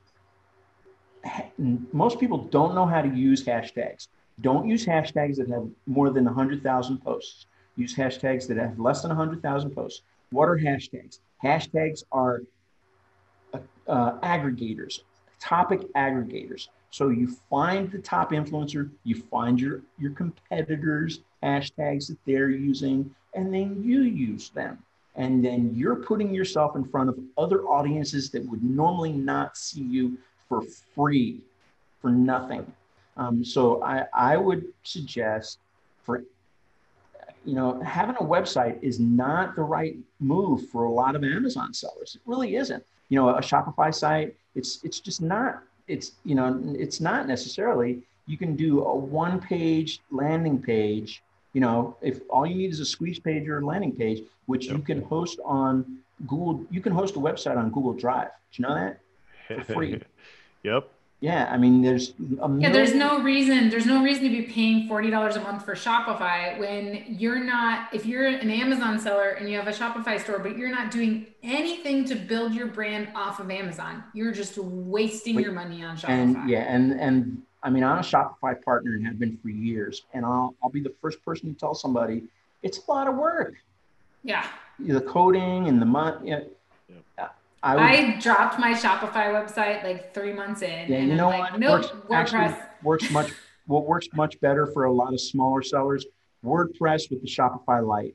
Most 1.92 2.20
people 2.20 2.38
don't 2.38 2.74
know 2.74 2.86
how 2.86 3.02
to 3.02 3.08
use 3.08 3.44
hashtags. 3.44 4.08
Don't 4.40 4.68
use 4.68 4.86
hashtags 4.86 5.36
that 5.36 5.48
have 5.48 5.68
more 5.86 6.10
than 6.10 6.24
100,000 6.24 6.98
posts. 6.98 7.46
Use 7.76 7.94
hashtags 7.94 8.46
that 8.48 8.56
have 8.56 8.78
less 8.78 9.02
than 9.02 9.10
100,000 9.10 9.70
posts. 9.70 10.02
What 10.30 10.48
are 10.48 10.58
hashtags? 10.58 11.20
Hashtags 11.42 12.04
are 12.12 12.42
uh, 13.88 14.12
aggregators, 14.20 15.00
topic 15.40 15.80
aggregators. 15.94 16.68
So 16.90 17.10
you 17.10 17.28
find 17.50 17.90
the 17.90 17.98
top 17.98 18.32
influencer, 18.32 18.90
you 19.04 19.22
find 19.30 19.60
your, 19.60 19.82
your 19.98 20.12
competitors' 20.12 21.20
hashtags 21.42 22.08
that 22.08 22.18
they're 22.26 22.50
using, 22.50 23.14
and 23.34 23.52
then 23.52 23.82
you 23.82 24.02
use 24.02 24.50
them. 24.50 24.78
And 25.14 25.44
then 25.44 25.72
you're 25.74 25.96
putting 25.96 26.32
yourself 26.32 26.76
in 26.76 26.84
front 26.84 27.10
of 27.10 27.18
other 27.36 27.62
audiences 27.64 28.30
that 28.30 28.48
would 28.48 28.62
normally 28.62 29.12
not 29.12 29.56
see 29.56 29.82
you 29.82 30.16
for 30.48 30.62
free, 30.94 31.40
for 32.00 32.10
nothing. 32.10 32.70
Um, 33.16 33.44
so 33.44 33.82
I, 33.82 34.06
I 34.14 34.36
would 34.36 34.66
suggest 34.84 35.58
for, 36.02 36.22
you 37.44 37.54
know, 37.54 37.80
having 37.82 38.16
a 38.16 38.24
website 38.24 38.82
is 38.82 39.00
not 39.00 39.56
the 39.56 39.62
right 39.62 39.96
move 40.20 40.68
for 40.68 40.84
a 40.84 40.90
lot 40.90 41.16
of 41.16 41.24
Amazon 41.24 41.74
sellers. 41.74 42.14
It 42.14 42.22
really 42.24 42.56
isn't. 42.56 42.84
You 43.08 43.16
know, 43.16 43.30
a 43.30 43.40
Shopify 43.40 43.94
site, 43.94 44.36
it's 44.54 44.80
it's 44.84 45.00
just 45.00 45.22
not. 45.22 45.62
It's 45.86 46.12
you 46.24 46.34
know, 46.34 46.62
it's 46.78 47.00
not 47.00 47.26
necessarily. 47.26 48.02
You 48.26 48.36
can 48.36 48.54
do 48.54 48.84
a 48.84 48.94
one-page 48.94 50.00
landing 50.10 50.60
page. 50.60 51.22
You 51.54 51.62
know, 51.62 51.96
if 52.02 52.20
all 52.28 52.46
you 52.46 52.54
need 52.54 52.70
is 52.70 52.80
a 52.80 52.84
squeeze 52.84 53.18
page 53.18 53.48
or 53.48 53.58
a 53.60 53.64
landing 53.64 53.92
page, 53.92 54.22
which 54.44 54.66
yep. 54.66 54.76
you 54.76 54.82
can 54.82 55.02
host 55.02 55.40
on 55.44 55.98
Google, 56.26 56.66
you 56.70 56.82
can 56.82 56.92
host 56.92 57.16
a 57.16 57.18
website 57.18 57.56
on 57.56 57.70
Google 57.70 57.94
Drive. 57.94 58.28
Do 58.52 58.62
you 58.62 58.68
know 58.68 58.74
that? 58.74 59.00
For 59.46 59.72
free. 59.72 60.02
yep. 60.62 60.90
Yeah, 61.20 61.48
I 61.50 61.56
mean, 61.56 61.82
there's 61.82 62.14
yeah, 62.18 62.70
there's 62.70 62.94
no 62.94 63.20
reason. 63.20 63.70
There's 63.70 63.86
no 63.86 64.04
reason 64.04 64.22
to 64.22 64.28
be 64.28 64.42
paying 64.42 64.86
forty 64.86 65.10
dollars 65.10 65.34
a 65.34 65.40
month 65.40 65.64
for 65.64 65.74
Shopify 65.74 66.56
when 66.60 67.04
you're 67.08 67.42
not. 67.42 67.88
If 67.92 68.06
you're 68.06 68.26
an 68.26 68.48
Amazon 68.48 69.00
seller 69.00 69.30
and 69.30 69.50
you 69.50 69.56
have 69.56 69.66
a 69.66 69.72
Shopify 69.72 70.20
store, 70.20 70.38
but 70.38 70.56
you're 70.56 70.70
not 70.70 70.92
doing 70.92 71.26
anything 71.42 72.04
to 72.04 72.14
build 72.14 72.54
your 72.54 72.68
brand 72.68 73.08
off 73.16 73.40
of 73.40 73.50
Amazon, 73.50 74.04
you're 74.14 74.30
just 74.30 74.58
wasting 74.58 75.34
Wait, 75.34 75.44
your 75.44 75.52
money 75.52 75.82
on 75.82 75.96
Shopify. 75.96 76.08
And 76.10 76.48
yeah, 76.48 76.72
and 76.72 76.92
and 76.92 77.42
I 77.64 77.70
mean, 77.70 77.82
I'm 77.82 77.98
a 77.98 78.02
Shopify 78.02 78.62
partner 78.62 78.94
and 78.94 79.04
have 79.04 79.18
been 79.18 79.36
for 79.38 79.48
years, 79.48 80.04
and 80.14 80.24
I'll 80.24 80.54
I'll 80.62 80.70
be 80.70 80.80
the 80.80 80.94
first 81.02 81.24
person 81.24 81.52
to 81.52 81.58
tell 81.58 81.74
somebody 81.74 82.22
it's 82.62 82.78
a 82.86 82.90
lot 82.90 83.08
of 83.08 83.16
work. 83.16 83.54
Yeah. 84.22 84.46
The 84.78 85.00
coding 85.00 85.66
and 85.66 85.82
the 85.82 85.86
money. 85.86 86.30
Yeah, 86.30 86.40
I, 87.62 87.74
would, 87.74 87.84
I, 87.84 88.20
dropped 88.20 88.58
my 88.58 88.72
Shopify 88.72 89.32
website 89.32 89.82
like 89.82 90.14
three 90.14 90.32
months 90.32 90.62
in. 90.62 90.90
Yeah, 90.90 91.00
you 91.00 91.14
know 91.14 91.28
like, 91.28 91.52
what? 91.52 91.60
Nope, 91.60 91.82
works, 92.08 92.32
WordPress 92.32 92.60
works 92.82 93.10
much. 93.10 93.32
What 93.66 93.86
works 93.86 94.08
much 94.14 94.40
better 94.40 94.66
for 94.66 94.84
a 94.84 94.92
lot 94.92 95.12
of 95.12 95.20
smaller 95.20 95.62
sellers? 95.62 96.06
WordPress 96.44 97.10
with 97.10 97.20
the 97.20 97.28
Shopify 97.28 97.84
Lite 97.84 98.14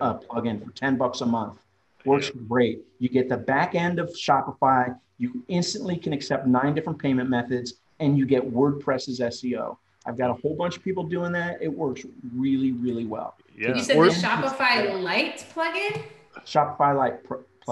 uh, 0.00 0.18
plugin 0.18 0.64
for 0.64 0.70
ten 0.72 0.96
bucks 0.96 1.20
a 1.20 1.26
month 1.26 1.58
works 2.04 2.30
yeah. 2.34 2.42
great. 2.48 2.84
You 2.98 3.08
get 3.08 3.28
the 3.28 3.36
back 3.36 3.74
end 3.74 3.98
of 3.98 4.10
Shopify. 4.10 4.98
You 5.18 5.44
instantly 5.48 5.96
can 5.96 6.12
accept 6.12 6.46
nine 6.46 6.74
different 6.74 6.98
payment 6.98 7.28
methods, 7.28 7.74
and 8.00 8.16
you 8.16 8.26
get 8.26 8.50
WordPress's 8.50 9.20
SEO. 9.20 9.76
I've 10.06 10.16
got 10.16 10.30
a 10.30 10.34
whole 10.34 10.56
bunch 10.56 10.76
of 10.76 10.84
people 10.84 11.04
doing 11.04 11.32
that. 11.32 11.58
It 11.60 11.68
works 11.68 12.06
really, 12.34 12.72
really 12.72 13.04
well. 13.04 13.36
Yeah. 13.56 13.74
You 13.74 13.82
said 13.82 13.96
the 13.96 14.08
Shopify 14.08 15.02
Lite 15.02 15.44
plugin. 15.54 16.02
Shopify 16.46 16.96
Lite 16.96 17.24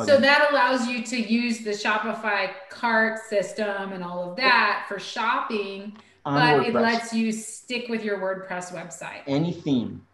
so 0.05 0.19
that 0.19 0.49
allows 0.51 0.87
you 0.87 1.03
to 1.03 1.17
use 1.17 1.61
the 1.61 1.71
Shopify 1.71 2.51
cart 2.71 3.21
system 3.29 3.93
and 3.93 4.05
all 4.05 4.31
of 4.31 4.37
that 4.37 4.85
for 4.89 4.99
shopping, 4.99 5.97
On 6.25 6.35
but 6.35 6.65
WordPress. 6.65 6.69
it 6.69 6.75
lets 6.75 7.13
you 7.13 7.33
stick 7.33 7.89
with 7.89 8.05
your 8.05 8.19
WordPress 8.19 8.73
website. 8.73 9.23
Any 9.27 9.53
theme. 9.53 10.07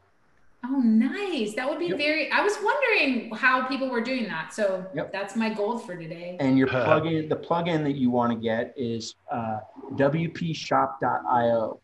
Oh, 0.65 0.79
nice. 0.79 1.55
That 1.55 1.69
would 1.69 1.81
be 1.81 1.87
yep. 1.87 1.99
very, 1.99 2.31
I 2.31 2.41
was 2.43 2.57
wondering 2.63 3.35
how 3.35 3.67
people 3.67 3.89
were 3.89 4.01
doing 4.01 4.29
that. 4.29 4.55
So 4.55 4.87
yep. 4.95 5.11
that's 5.11 5.35
my 5.35 5.53
goal 5.53 5.77
for 5.77 5.97
today. 5.97 6.37
And 6.39 6.57
your 6.57 6.69
plugin, 6.69 7.29
the 7.29 7.37
plugin 7.37 7.83
that 7.83 7.97
you 7.97 8.11
want 8.11 8.33
to 8.33 8.39
get 8.39 8.73
is 8.77 9.17
uh, 9.31 9.59
wpshop.io. 9.95 11.81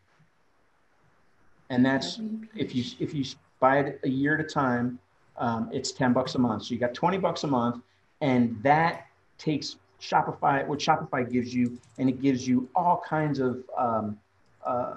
And 1.69 1.85
that's 1.85 2.17
WP. 2.17 2.47
if 2.55 2.73
you 2.73 2.83
if 2.99 3.13
you 3.13 3.25
buy 3.59 3.79
it 3.79 3.99
a 4.03 4.09
year 4.09 4.35
at 4.35 4.39
a 4.39 4.47
time, 4.47 4.97
um, 5.37 5.69
it's 5.73 5.91
10 5.91 6.13
bucks 6.13 6.35
a 6.35 6.39
month. 6.39 6.63
So 6.63 6.73
you 6.73 6.79
got 6.79 6.93
20 6.93 7.17
bucks 7.17 7.43
a 7.43 7.47
month 7.47 7.83
and 8.21 8.61
that 8.63 9.07
takes 9.37 9.77
Shopify, 10.01 10.65
what 10.65 10.79
Shopify 10.79 11.29
gives 11.29 11.53
you, 11.53 11.77
and 11.97 12.09
it 12.09 12.21
gives 12.21 12.47
you 12.47 12.69
all 12.75 13.03
kinds 13.07 13.39
of 13.39 13.63
um, 13.77 14.17
uh, 14.65 14.95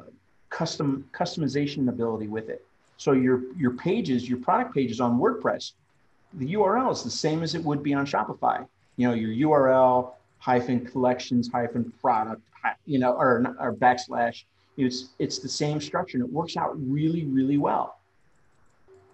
custom 0.50 1.08
customization 1.12 1.88
ability 1.88 2.28
with 2.28 2.48
it. 2.48 2.64
So 2.96 3.12
your 3.12 3.42
your 3.56 3.72
pages, 3.72 4.28
your 4.28 4.38
product 4.38 4.74
pages 4.74 5.00
on 5.00 5.18
WordPress, 5.18 5.72
the 6.34 6.54
URL 6.54 6.92
is 6.92 7.02
the 7.02 7.10
same 7.10 7.42
as 7.42 7.54
it 7.54 7.64
would 7.64 7.82
be 7.82 7.94
on 7.94 8.06
Shopify. 8.06 8.66
You 8.96 9.08
know, 9.08 9.14
your 9.14 9.50
URL 9.50 10.12
hyphen 10.38 10.84
collections 10.84 11.50
hyphen 11.52 11.92
product, 12.00 12.42
you 12.86 12.98
know, 12.98 13.12
or, 13.12 13.56
or 13.58 13.74
backslash. 13.74 14.44
It's 14.76 15.10
it's 15.18 15.38
the 15.38 15.48
same 15.48 15.80
structure, 15.80 16.16
and 16.16 16.26
it 16.26 16.32
works 16.32 16.56
out 16.56 16.72
really 16.76 17.24
really 17.24 17.58
well. 17.58 17.98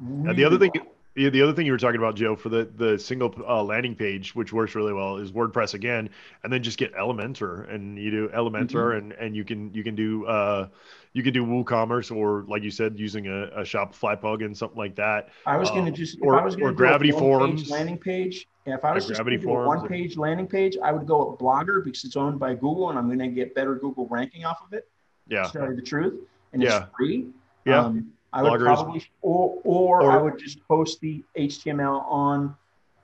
Really 0.00 0.36
the 0.36 0.44
other 0.44 0.58
well. 0.58 0.70
thing 0.70 0.86
yeah, 1.14 1.30
the 1.30 1.42
other 1.42 1.52
thing 1.52 1.66
you 1.66 1.72
were 1.72 1.78
talking 1.78 1.98
about, 1.98 2.14
Joe, 2.14 2.36
for 2.36 2.48
the 2.48 2.70
the 2.76 2.98
single 2.98 3.34
uh, 3.46 3.62
landing 3.62 3.94
page, 3.94 4.34
which 4.34 4.52
works 4.52 4.74
really 4.74 4.92
well, 4.92 5.16
is 5.16 5.32
WordPress 5.32 5.74
again, 5.74 6.10
and 6.44 6.52
then 6.52 6.62
just 6.62 6.78
get 6.78 6.94
Elementor, 6.94 7.72
and 7.72 7.98
you 7.98 8.10
do 8.10 8.28
Elementor, 8.28 8.68
mm-hmm. 8.68 8.98
and 8.98 9.12
and 9.12 9.36
you 9.36 9.44
can 9.44 9.72
you 9.74 9.82
can 9.82 9.94
do 9.94 10.26
uh, 10.26 10.68
you 11.12 11.22
can 11.22 11.32
do 11.32 11.44
WooCommerce, 11.44 12.14
or 12.14 12.44
like 12.46 12.62
you 12.62 12.70
said, 12.70 12.98
using 12.98 13.26
a, 13.26 13.44
a 13.46 13.62
Shopify 13.62 14.20
plugin, 14.20 14.56
something 14.56 14.78
like 14.78 14.94
that. 14.96 15.30
I 15.46 15.56
was 15.56 15.70
going 15.70 15.86
to 15.86 15.92
uh, 15.92 15.94
just 15.94 16.18
or, 16.22 16.40
or 16.62 16.72
Gravity 16.72 17.10
Forms 17.10 17.70
landing 17.70 17.98
page. 17.98 18.46
If 18.66 18.84
I 18.84 18.92
was 18.92 19.06
just 19.06 19.18
going 19.18 19.30
to 19.30 19.38
do 19.38 19.50
a 19.50 19.66
one 19.66 19.88
page 19.88 20.16
landing 20.16 20.46
page, 20.46 20.76
I 20.82 20.92
would 20.92 21.06
go 21.06 21.30
with 21.30 21.40
Blogger 21.40 21.82
because 21.82 22.04
it's 22.04 22.16
owned 22.16 22.38
by 22.38 22.54
Google, 22.54 22.90
and 22.90 22.98
I'm 22.98 23.06
going 23.06 23.18
to 23.18 23.28
get 23.28 23.54
better 23.54 23.74
Google 23.74 24.06
ranking 24.08 24.44
off 24.44 24.58
of 24.64 24.72
it. 24.72 24.88
Yeah, 25.26 25.44
to 25.44 25.52
tell 25.52 25.68
you 25.68 25.74
the 25.74 25.82
truth, 25.82 26.20
and 26.52 26.62
yeah. 26.62 26.82
it's 26.82 26.96
free. 26.96 27.28
Yeah. 27.64 27.84
Um, 27.84 28.12
I 28.32 28.42
would 28.42 28.60
Bloggers. 28.60 28.64
probably, 28.64 29.10
or, 29.22 29.58
or, 29.64 30.02
or 30.02 30.12
I 30.12 30.16
would 30.20 30.38
just 30.38 30.66
post 30.68 31.00
the 31.00 31.22
HTML 31.36 32.04
on 32.10 32.54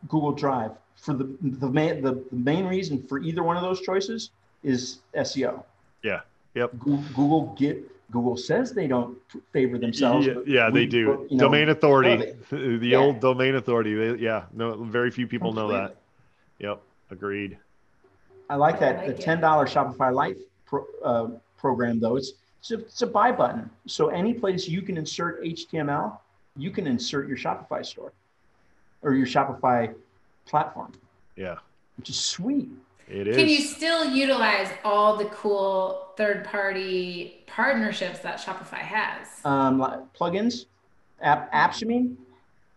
Google 0.08 0.32
Drive. 0.32 0.72
For 0.96 1.14
the 1.14 1.36
the 1.40 1.68
main 1.68 2.02
the, 2.02 2.24
the 2.30 2.36
main 2.36 2.66
reason 2.66 3.02
for 3.02 3.18
either 3.18 3.42
one 3.42 3.56
of 3.56 3.62
those 3.62 3.80
choices 3.80 4.30
is 4.62 4.98
SEO. 5.14 5.64
Yeah. 6.02 6.20
Yep. 6.54 6.78
Google, 6.78 7.04
Google 7.14 7.54
get 7.58 7.90
Google 8.10 8.36
says 8.36 8.72
they 8.72 8.86
don't 8.86 9.18
favor 9.52 9.76
themselves. 9.76 10.26
Yeah, 10.26 10.34
yeah 10.46 10.70
we, 10.70 10.80
they 10.80 10.86
do. 10.86 11.26
You 11.28 11.36
know, 11.36 11.44
domain 11.44 11.68
authority, 11.68 12.34
the 12.50 12.78
yeah. 12.80 12.96
old 12.96 13.20
domain 13.20 13.56
authority. 13.56 13.94
They, 13.94 14.22
yeah, 14.22 14.44
no, 14.52 14.84
very 14.84 15.10
few 15.10 15.26
people 15.26 15.52
Completely. 15.52 15.74
know 15.74 15.88
that. 15.88 15.96
Yep, 16.60 16.80
agreed. 17.10 17.58
I 18.48 18.56
like 18.56 18.78
that. 18.80 18.96
I 18.96 19.06
like 19.06 19.16
the 19.16 19.22
ten 19.22 19.40
dollar 19.40 19.66
Shopify 19.66 20.14
Lite 20.14 20.36
pro, 20.64 20.86
uh, 21.02 21.28
program 21.58 21.98
though. 21.98 22.16
It's 22.16 22.32
it's 22.64 22.70
a, 22.70 22.78
it's 22.78 23.02
a 23.02 23.06
buy 23.06 23.30
button. 23.30 23.68
So 23.86 24.08
any 24.08 24.32
place 24.32 24.66
you 24.66 24.80
can 24.80 24.96
insert 24.96 25.44
HTML, 25.44 26.16
you 26.56 26.70
can 26.70 26.86
insert 26.86 27.28
your 27.28 27.36
Shopify 27.36 27.84
store 27.84 28.12
or 29.02 29.14
your 29.14 29.26
Shopify 29.26 29.94
platform. 30.46 30.92
Yeah. 31.36 31.56
Which 31.98 32.08
is 32.08 32.18
sweet. 32.18 32.70
It 33.06 33.28
is. 33.28 33.36
Can 33.36 33.48
you 33.50 33.60
still 33.60 34.10
utilize 34.10 34.68
all 34.82 35.16
the 35.18 35.26
cool 35.26 36.08
third 36.16 36.44
party 36.44 37.44
partnerships 37.46 38.20
that 38.20 38.40
Shopify 38.40 38.78
has? 38.78 39.28
Um, 39.44 40.08
plugins, 40.18 40.64
app, 41.20 41.52
apps, 41.52 41.82
you 41.82 41.86
mean? 41.86 42.16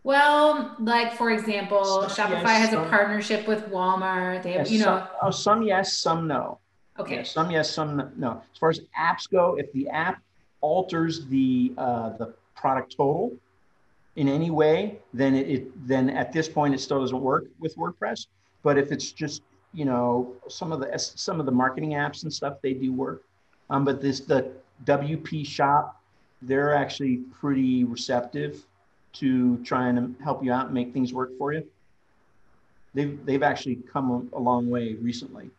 Well, 0.04 0.76
like 0.80 1.14
for 1.14 1.32
example, 1.32 2.10
Some 2.10 2.28
Shopify 2.28 2.44
yes, 2.44 2.70
has 2.70 2.74
a 2.74 2.90
partnership 2.90 3.48
with 3.48 3.70
Walmart. 3.70 4.44
They 4.44 4.52
have, 4.54 4.68
Yes, 4.68 4.72
you 4.72 4.80
know, 4.80 4.86
some, 4.86 5.08
oh, 5.22 5.32
some 5.32 5.64
yes, 5.64 5.98
some 5.98 6.28
no. 6.28 6.60
Okay. 7.00 7.18
Yeah, 7.18 7.24
some 7.24 7.52
yes, 7.52 7.70
some 7.70 8.12
no-. 8.16 8.42
As 8.54 8.60
far 8.60 8.70
as 8.70 8.82
apps 9.00 9.30
go, 9.30 9.56
if 9.58 9.72
the 9.74 9.90
app 9.90 10.22
alters 10.62 11.26
the 11.26 11.74
uh, 11.78 12.10
the 12.18 12.34
product 12.56 12.96
total 12.98 13.34
in 14.16 14.28
any 14.28 14.50
way, 14.50 15.00
then 15.14 15.36
it, 15.36 15.50
it 15.50 15.88
then 15.88 16.10
at 16.10 16.32
this 16.34 16.50
point 16.50 16.74
it 16.74 16.80
still 16.80 17.00
doesn't 17.02 17.22
work 17.22 17.46
with 17.60 17.76
WordPress. 17.78 18.28
But 18.64 18.78
if 18.78 18.92
it's 18.92 19.12
just 19.12 19.44
you 19.74 19.86
know 19.86 20.36
some 20.48 20.72
of 20.72 20.80
the 20.80 20.98
some 20.98 21.40
of 21.40 21.46
the 21.46 21.52
marketing 21.52 21.92
apps 21.92 22.24
and 22.24 22.34
stuff, 22.34 22.58
they 22.62 22.74
do 22.74 22.92
work. 22.94 23.24
Um, 23.70 23.86
but 23.86 24.02
this 24.02 24.22
the 24.22 24.52
WP 24.86 25.46
Shop, 25.46 26.02
they're 26.42 26.74
actually 26.74 27.18
pretty 27.40 27.84
receptive 27.84 28.66
to 29.14 29.58
trying 29.64 29.96
to 29.96 30.24
help 30.24 30.44
you 30.44 30.52
out 30.52 30.66
and 30.66 30.74
make 30.74 30.94
things 30.94 31.14
work 31.14 31.32
for 31.38 31.54
you. 31.54 31.66
They've 32.94 33.24
they've 33.26 33.44
actually 33.44 33.76
come 33.92 34.30
a 34.34 34.40
long 34.40 34.70
way 34.70 34.94
recently. 34.94 35.52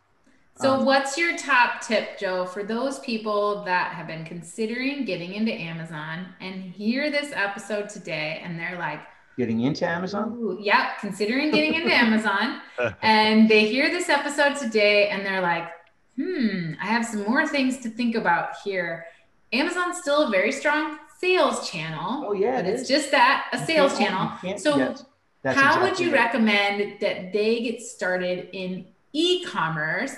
So, 0.61 0.73
Um, 0.73 0.85
what's 0.85 1.17
your 1.17 1.37
top 1.37 1.79
tip, 1.81 2.19
Joe, 2.19 2.45
for 2.45 2.63
those 2.63 2.99
people 2.99 3.63
that 3.63 3.93
have 3.93 4.07
been 4.07 4.25
considering 4.25 5.05
getting 5.05 5.33
into 5.33 5.53
Amazon 5.53 6.27
and 6.41 6.61
hear 6.63 7.09
this 7.09 7.31
episode 7.33 7.87
today 7.87 8.41
and 8.43 8.59
they're 8.59 8.77
like, 8.77 8.99
Getting 9.37 9.61
into 9.61 9.87
Amazon. 9.87 10.35
Ooh, 10.37 10.57
yep, 10.59 10.99
considering 10.99 11.49
getting 11.51 11.75
into 11.75 11.93
Amazon, 12.05 12.59
and 13.01 13.47
they 13.47 13.69
hear 13.69 13.89
this 13.89 14.09
episode 14.09 14.57
today 14.57 15.07
and 15.07 15.25
they're 15.25 15.39
like, 15.39 15.69
hmm, 16.17 16.73
I 16.81 16.87
have 16.87 17.05
some 17.05 17.23
more 17.23 17.47
things 17.47 17.77
to 17.83 17.89
think 17.89 18.15
about 18.15 18.57
here. 18.65 19.05
Amazon's 19.53 19.99
still 19.99 20.27
a 20.27 20.29
very 20.29 20.51
strong 20.51 20.97
sales 21.19 21.69
channel. 21.69 22.25
Oh 22.27 22.33
yeah, 22.33 22.59
it 22.59 22.65
it's 22.65 22.81
is. 22.81 22.87
just 22.89 23.11
that 23.11 23.47
a 23.53 23.57
sales 23.65 23.97
channel. 23.97 24.29
So, 24.57 24.77
yes, 24.77 25.05
How 25.45 25.81
would 25.83 25.97
you 26.01 26.07
right. 26.11 26.25
recommend 26.25 26.99
that 26.99 27.31
they 27.31 27.61
get 27.61 27.81
started 27.81 28.49
in 28.51 28.87
e 29.13 29.45
commerce 29.45 30.15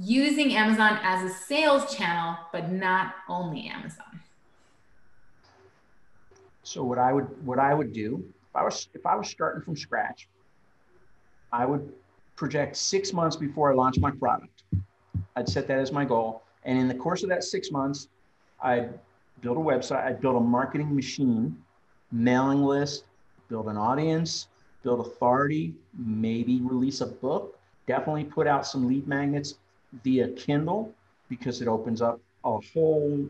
using 0.00 0.54
Amazon 0.54 0.98
as 1.02 1.30
a 1.30 1.34
sales 1.34 1.94
channel, 1.94 2.36
but 2.52 2.70
not 2.70 3.14
only 3.28 3.68
Amazon? 3.68 4.20
So 6.62 6.82
what 6.82 6.98
I 6.98 7.12
would 7.12 7.24
what 7.44 7.58
I 7.58 7.74
would 7.74 7.92
do 7.92 8.24
if 8.48 8.56
I 8.56 8.64
was 8.64 8.88
if 8.94 9.06
I 9.06 9.14
was 9.14 9.28
starting 9.28 9.62
from 9.62 9.76
scratch, 9.76 10.28
I 11.52 11.66
would 11.66 11.92
project 12.36 12.76
six 12.76 13.12
months 13.12 13.36
before 13.36 13.70
I 13.70 13.74
launch 13.74 13.98
my 13.98 14.10
product. 14.10 14.64
I'd 15.36 15.48
set 15.48 15.68
that 15.68 15.78
as 15.78 15.92
my 15.92 16.04
goal, 16.04 16.42
and 16.64 16.78
in 16.78 16.88
the 16.88 16.94
course 16.94 17.22
of 17.22 17.28
that 17.28 17.44
six 17.44 17.70
months, 17.70 18.08
I'd 18.62 18.98
build 19.40 19.56
a 19.56 19.60
website. 19.60 20.04
I'd 20.04 20.20
build 20.20 20.36
a 20.36 20.40
marketing 20.40 20.94
machine, 20.94 21.56
mailing 22.10 22.62
list, 22.62 23.04
build 23.48 23.68
an 23.68 23.76
audience, 23.76 24.48
build 24.82 25.06
authority, 25.06 25.74
maybe 25.98 26.60
release 26.62 27.02
a 27.02 27.06
book. 27.06 27.58
Definitely 27.86 28.24
put 28.24 28.46
out 28.46 28.66
some 28.66 28.88
lead 28.88 29.06
magnets 29.06 29.56
via 30.02 30.28
Kindle 30.28 30.92
because 31.28 31.62
it 31.62 31.68
opens 31.68 32.02
up 32.02 32.20
a 32.44 32.58
whole 32.72 33.26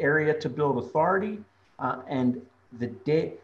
area 0.00 0.34
to 0.38 0.48
build 0.48 0.78
authority. 0.78 1.38
Uh, 1.78 2.02
and 2.08 2.40
the 2.78 2.86
day 2.88 3.34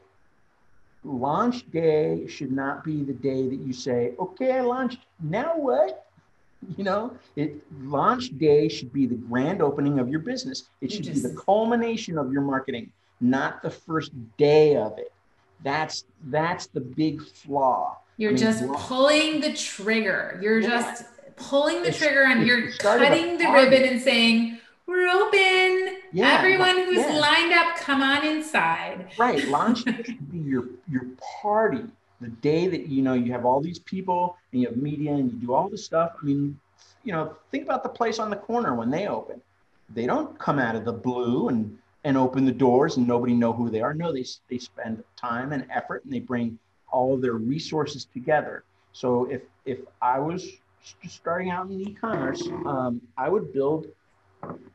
launch 1.04 1.70
day 1.70 2.26
should 2.26 2.52
not 2.52 2.84
be 2.84 3.02
the 3.02 3.12
day 3.12 3.48
that 3.48 3.60
you 3.60 3.72
say, 3.72 4.12
okay, 4.18 4.52
I 4.52 4.60
launched. 4.60 4.98
Now 5.22 5.56
what? 5.56 6.04
You 6.76 6.82
know, 6.82 7.16
it 7.36 7.64
launch 7.84 8.36
day 8.36 8.68
should 8.68 8.92
be 8.92 9.06
the 9.06 9.14
grand 9.14 9.62
opening 9.62 10.00
of 10.00 10.08
your 10.08 10.18
business. 10.18 10.64
It 10.80 10.90
should 10.90 11.04
be 11.04 11.20
the 11.20 11.40
culmination 11.46 12.18
of 12.18 12.32
your 12.32 12.42
marketing, 12.42 12.90
not 13.20 13.62
the 13.62 13.70
first 13.70 14.10
day 14.38 14.74
of 14.74 14.98
it. 14.98 15.12
That's 15.62 16.02
that's 16.24 16.66
the 16.66 16.80
big 16.80 17.22
flaw. 17.22 17.98
You're 18.16 18.30
I 18.30 18.34
mean, 18.34 18.42
just 18.42 18.66
pulling 18.72 19.40
the 19.40 19.52
trigger. 19.52 20.40
You're 20.42 20.58
Yeah. 20.58 20.68
just 20.68 21.04
pulling 21.38 21.76
the 21.82 21.88
It's- 21.88 21.98
trigger 21.98 22.24
and 22.24 22.40
it's 22.40 22.48
you're 22.48 22.66
the 22.66 22.72
start 22.72 23.02
of 23.02 23.02
a 23.02 23.08
cutting 23.08 23.38
the 23.38 23.48
ribbon 23.50 23.84
and 23.84 24.00
saying, 24.00 24.58
We're 24.86 25.08
open. 25.08 25.96
Yeah, 26.12 26.38
Everyone 26.38 26.76
who's 26.76 26.98
yeah. 26.98 27.18
lined 27.18 27.52
up, 27.52 27.76
come 27.76 28.02
on 28.02 28.26
inside. 28.26 29.08
Right. 29.18 29.46
Launch 29.48 29.78
should 29.84 30.30
be 30.32 30.38
your 30.38 30.64
your 30.90 31.04
party. 31.42 31.84
The 32.20 32.28
day 32.28 32.66
that 32.68 32.86
you 32.88 33.02
know 33.02 33.14
you 33.14 33.30
have 33.32 33.44
all 33.44 33.60
these 33.60 33.78
people 33.78 34.36
and 34.52 34.60
you 34.62 34.68
have 34.68 34.76
media 34.76 35.12
and 35.12 35.30
you 35.30 35.38
do 35.38 35.54
all 35.54 35.68
this 35.68 35.84
stuff. 35.84 36.12
I 36.20 36.24
mean, 36.24 36.58
you 37.04 37.12
know, 37.12 37.36
think 37.50 37.64
about 37.64 37.82
the 37.82 37.88
place 37.90 38.18
on 38.18 38.30
the 38.30 38.36
corner 38.36 38.74
when 38.74 38.90
they 38.90 39.06
open. 39.06 39.40
They 39.94 40.06
don't 40.06 40.36
come 40.38 40.58
out 40.58 40.74
of 40.74 40.84
the 40.84 40.92
blue 40.92 41.48
and 41.48 41.76
and 42.04 42.16
open 42.16 42.44
the 42.46 42.52
doors 42.52 42.96
and 42.96 43.06
nobody 43.06 43.34
know 43.34 43.52
who 43.52 43.68
they 43.70 43.80
are. 43.82 43.92
No, 43.94 44.12
they 44.12 44.24
they 44.48 44.58
spend 44.58 45.04
time 45.16 45.52
and 45.52 45.66
effort 45.70 46.04
and 46.04 46.12
they 46.12 46.20
bring 46.20 46.58
all 46.90 47.12
of 47.14 47.20
their 47.20 47.34
resources 47.34 48.06
together. 48.06 48.64
So 48.92 49.26
if 49.30 49.42
if 49.66 49.78
I 50.00 50.18
was 50.18 50.48
starting 51.08 51.50
out 51.50 51.66
in 51.66 51.80
e-commerce, 51.80 52.46
um, 52.66 53.00
I 53.16 53.28
would 53.28 53.52
build 53.52 53.86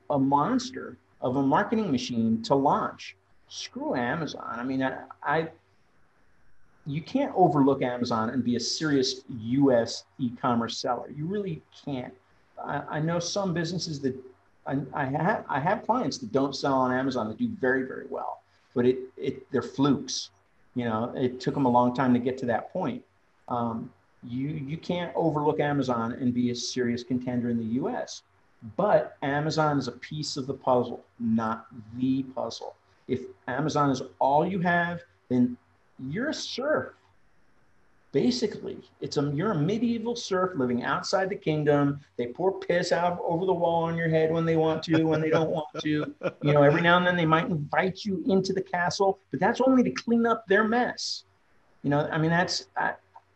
a 0.09 0.19
monster 0.19 0.97
of 1.21 1.37
a 1.37 1.41
marketing 1.41 1.91
machine 1.91 2.41
to 2.43 2.55
launch. 2.55 3.15
Screw 3.47 3.95
Amazon. 3.95 4.47
I 4.47 4.63
mean, 4.63 4.83
I, 4.83 5.03
I 5.23 5.49
you 6.85 7.01
can't 7.01 7.31
overlook 7.35 7.81
Amazon 7.81 8.29
and 8.29 8.43
be 8.43 8.55
a 8.55 8.59
serious 8.59 9.21
U.S. 9.29 10.03
e-commerce 10.19 10.77
seller. 10.77 11.09
You 11.15 11.25
really 11.25 11.61
can't. 11.85 12.13
I, 12.61 12.81
I 12.91 12.99
know 12.99 13.19
some 13.19 13.53
businesses 13.53 14.01
that 14.01 14.15
I, 14.65 14.79
I 14.93 15.05
have 15.05 15.45
I 15.49 15.59
have 15.59 15.85
clients 15.85 16.17
that 16.19 16.31
don't 16.31 16.55
sell 16.55 16.73
on 16.73 16.91
Amazon 16.91 17.27
that 17.29 17.37
do 17.37 17.47
very 17.59 17.83
very 17.83 18.05
well, 18.09 18.41
but 18.73 18.85
it 18.85 18.99
it 19.17 19.51
they're 19.51 19.61
flukes. 19.61 20.29
You 20.75 20.85
know, 20.85 21.13
it 21.15 21.39
took 21.39 21.53
them 21.53 21.65
a 21.65 21.69
long 21.69 21.93
time 21.93 22.13
to 22.13 22.19
get 22.19 22.37
to 22.39 22.45
that 22.47 22.73
point. 22.73 23.03
Um, 23.47 23.91
you 24.27 24.49
you 24.49 24.77
can't 24.77 25.11
overlook 25.15 25.59
Amazon 25.59 26.13
and 26.13 26.33
be 26.33 26.51
a 26.51 26.55
serious 26.55 27.03
contender 27.03 27.49
in 27.49 27.57
the 27.57 27.75
U.S. 27.75 28.23
But 28.77 29.17
Amazon 29.21 29.77
is 29.77 29.87
a 29.87 29.93
piece 29.93 30.37
of 30.37 30.47
the 30.47 30.53
puzzle, 30.53 31.03
not 31.19 31.67
the 31.97 32.23
puzzle. 32.23 32.75
If 33.07 33.21
Amazon 33.47 33.89
is 33.89 34.01
all 34.19 34.45
you 34.47 34.59
have, 34.59 35.01
then 35.29 35.57
you're 36.09 36.29
a 36.29 36.33
serf. 36.33 36.93
Basically, 38.13 38.77
it's 39.01 39.17
a 39.17 39.31
you're 39.33 39.51
a 39.51 39.57
medieval 39.57 40.15
serf 40.15 40.55
living 40.55 40.83
outside 40.83 41.29
the 41.29 41.35
kingdom. 41.35 41.99
They 42.15 42.27
pour 42.27 42.59
piss 42.59 42.91
out 42.91 43.19
over 43.25 43.45
the 43.45 43.53
wall 43.53 43.85
on 43.85 43.97
your 43.97 44.07
head 44.07 44.31
when 44.31 44.45
they 44.45 44.55
want 44.55 44.83
to, 44.83 45.03
when 45.03 45.19
they 45.19 45.31
don't 45.31 45.49
want 45.49 45.67
to. 45.81 46.13
You 46.43 46.53
know, 46.53 46.61
every 46.61 46.81
now 46.81 46.97
and 46.97 47.07
then 47.07 47.17
they 47.17 47.25
might 47.25 47.47
invite 47.47 48.05
you 48.05 48.23
into 48.27 48.53
the 48.53 48.61
castle, 48.61 49.17
but 49.31 49.39
that's 49.39 49.61
only 49.61 49.83
to 49.83 49.89
clean 49.89 50.27
up 50.27 50.45
their 50.47 50.63
mess. 50.63 51.23
You 51.81 51.89
know, 51.89 52.07
I 52.11 52.19
mean, 52.19 52.29
that's 52.29 52.67
I, 52.77 52.93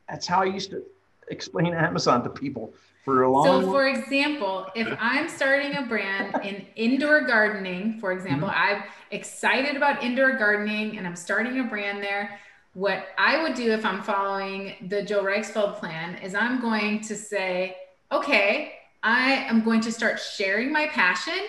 that's 0.10 0.28
how 0.28 0.42
I 0.42 0.46
used 0.46 0.72
to 0.72 0.84
explain 1.30 1.74
Amazon 1.74 2.24
to 2.24 2.30
people 2.30 2.74
for 3.04 3.24
a 3.24 3.32
long. 3.32 3.46
So, 3.46 3.72
for 3.72 3.88
example, 3.88 4.68
if 4.76 4.88
I'm 5.00 5.30
starting 5.30 5.76
a 5.76 5.84
brand 5.84 6.44
in 6.44 6.66
indoor 6.76 7.22
gardening, 7.22 8.00
for 8.00 8.12
example, 8.12 8.50
Mm-hmm. 8.50 8.76
I'm 8.76 8.84
excited 9.12 9.76
about 9.76 10.04
indoor 10.04 10.34
gardening 10.34 10.98
and 10.98 11.08
I'm 11.08 11.16
starting 11.16 11.60
a 11.60 11.64
brand 11.64 12.04
there. 12.04 12.40
What 12.74 13.08
I 13.18 13.42
would 13.42 13.56
do 13.56 13.72
if 13.72 13.86
I'm 13.86 14.04
following 14.04 14.76
the 14.90 15.02
Joe 15.04 15.24
Reichsfeld 15.24 15.80
plan 15.80 16.16
is 16.16 16.36
I'm 16.36 16.60
going 16.62 17.00
to 17.02 17.16
say, 17.16 17.78
okay, 18.12 18.74
I 19.04 19.32
am 19.50 19.64
going 19.64 19.82
to 19.82 19.92
start 19.92 20.20
sharing 20.20 20.72
my 20.72 20.88
passion 20.88 21.40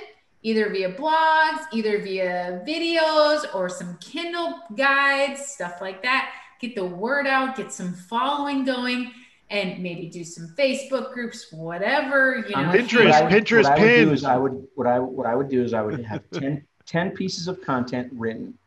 either 0.42 0.71
via 0.71 0.92
blogs, 0.92 1.64
either 1.73 2.01
via 2.01 2.62
videos 2.66 3.53
or 3.55 3.68
some 3.68 3.99
Kindle 4.01 4.61
guides, 4.77 5.44
stuff 5.44 5.81
like 5.81 6.03
that. 6.03 6.33
Get 6.61 6.75
the 6.75 6.85
word 6.85 7.27
out, 7.27 7.57
get 7.57 7.73
some 7.73 7.92
following 7.94 8.64
going 8.64 9.12
and 9.51 9.83
maybe 9.83 10.09
do 10.09 10.25
some 10.25 10.53
Facebook 10.59 11.12
groups, 11.12 11.53
whatever, 11.53 12.44
you 12.49 12.55
know. 12.55 12.62
I'm- 12.62 12.77
Pinterest, 12.79 13.11
I 13.12 13.23
would- 13.23 13.33
Pinterest 13.33 13.62
what 13.64 13.79
I 13.79 13.81
would 13.81 13.88
do 13.88 14.07
pins. 14.09 14.12
is 14.21 14.25
I 14.25 14.37
would 14.37 14.66
what 14.75 14.87
I 14.87 14.99
what 14.99 15.27
I 15.27 15.35
would 15.35 15.49
do 15.49 15.62
is 15.62 15.73
I 15.73 15.83
would 15.83 16.05
have 16.05 16.23
10, 16.33 16.64
10 16.85 17.11
pieces 17.12 17.47
of 17.49 17.61
content 17.62 18.12
written, 18.12 18.59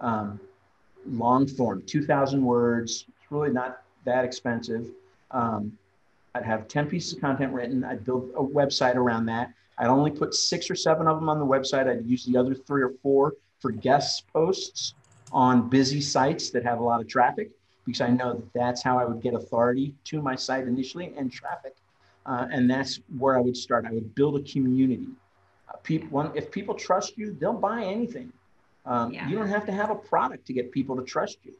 um, 0.00 0.40
long 1.06 1.46
form, 1.46 1.82
two 1.86 2.04
thousand 2.04 2.42
words. 2.44 3.04
It's 3.08 3.30
really 3.30 3.50
not 3.50 3.82
that 4.04 4.24
expensive. 4.24 4.86
Um, 5.30 5.76
I'd 6.34 6.44
have 6.44 6.66
ten 6.66 6.86
pieces 6.88 7.12
of 7.14 7.20
content 7.20 7.52
written. 7.52 7.84
I'd 7.84 8.04
build 8.04 8.30
a 8.36 8.42
website 8.42 8.96
around 8.96 9.26
that. 9.26 9.52
I'd 9.78 9.88
only 9.88 10.10
put 10.10 10.34
six 10.34 10.70
or 10.70 10.74
seven 10.74 11.06
of 11.06 11.18
them 11.20 11.28
on 11.28 11.38
the 11.38 11.46
website. 11.46 11.88
I'd 11.88 12.06
use 12.06 12.24
the 12.24 12.36
other 12.36 12.54
three 12.54 12.82
or 12.82 12.94
four 13.02 13.34
for 13.60 13.70
guest 13.70 14.24
posts 14.32 14.94
on 15.34 15.68
busy 15.68 16.00
sites 16.00 16.50
that 16.50 16.64
have 16.64 16.78
a 16.78 16.82
lot 16.82 17.00
of 17.00 17.08
traffic 17.08 17.50
because 17.84 18.00
I 18.00 18.08
know 18.08 18.34
that 18.34 18.52
that's 18.54 18.82
how 18.82 18.98
I 18.98 19.04
would 19.04 19.20
get 19.20 19.34
authority 19.34 19.92
to 20.04 20.22
my 20.22 20.36
site 20.36 20.66
initially 20.66 21.12
and 21.18 21.30
traffic. 21.30 21.74
Uh, 22.24 22.46
and 22.50 22.70
that's 22.70 23.00
where 23.18 23.36
I 23.36 23.40
would 23.40 23.56
start. 23.56 23.84
I 23.84 23.92
would 23.92 24.14
build 24.14 24.38
a 24.38 24.42
community. 24.44 25.08
Uh, 25.68 25.76
people, 25.82 26.08
one, 26.08 26.30
if 26.34 26.50
people 26.50 26.74
trust 26.74 27.18
you, 27.18 27.36
they'll 27.38 27.52
buy 27.52 27.82
anything. 27.82 28.32
Um, 28.86 29.12
Yeah. 29.12 29.28
You 29.28 29.36
don't 29.36 29.48
have 29.48 29.66
to 29.66 29.72
have 29.72 29.90
a 29.90 29.94
product 29.94 30.46
to 30.46 30.52
get 30.52 30.72
people 30.72 30.96
to 30.96 31.02
trust 31.02 31.38
you. 31.44 31.54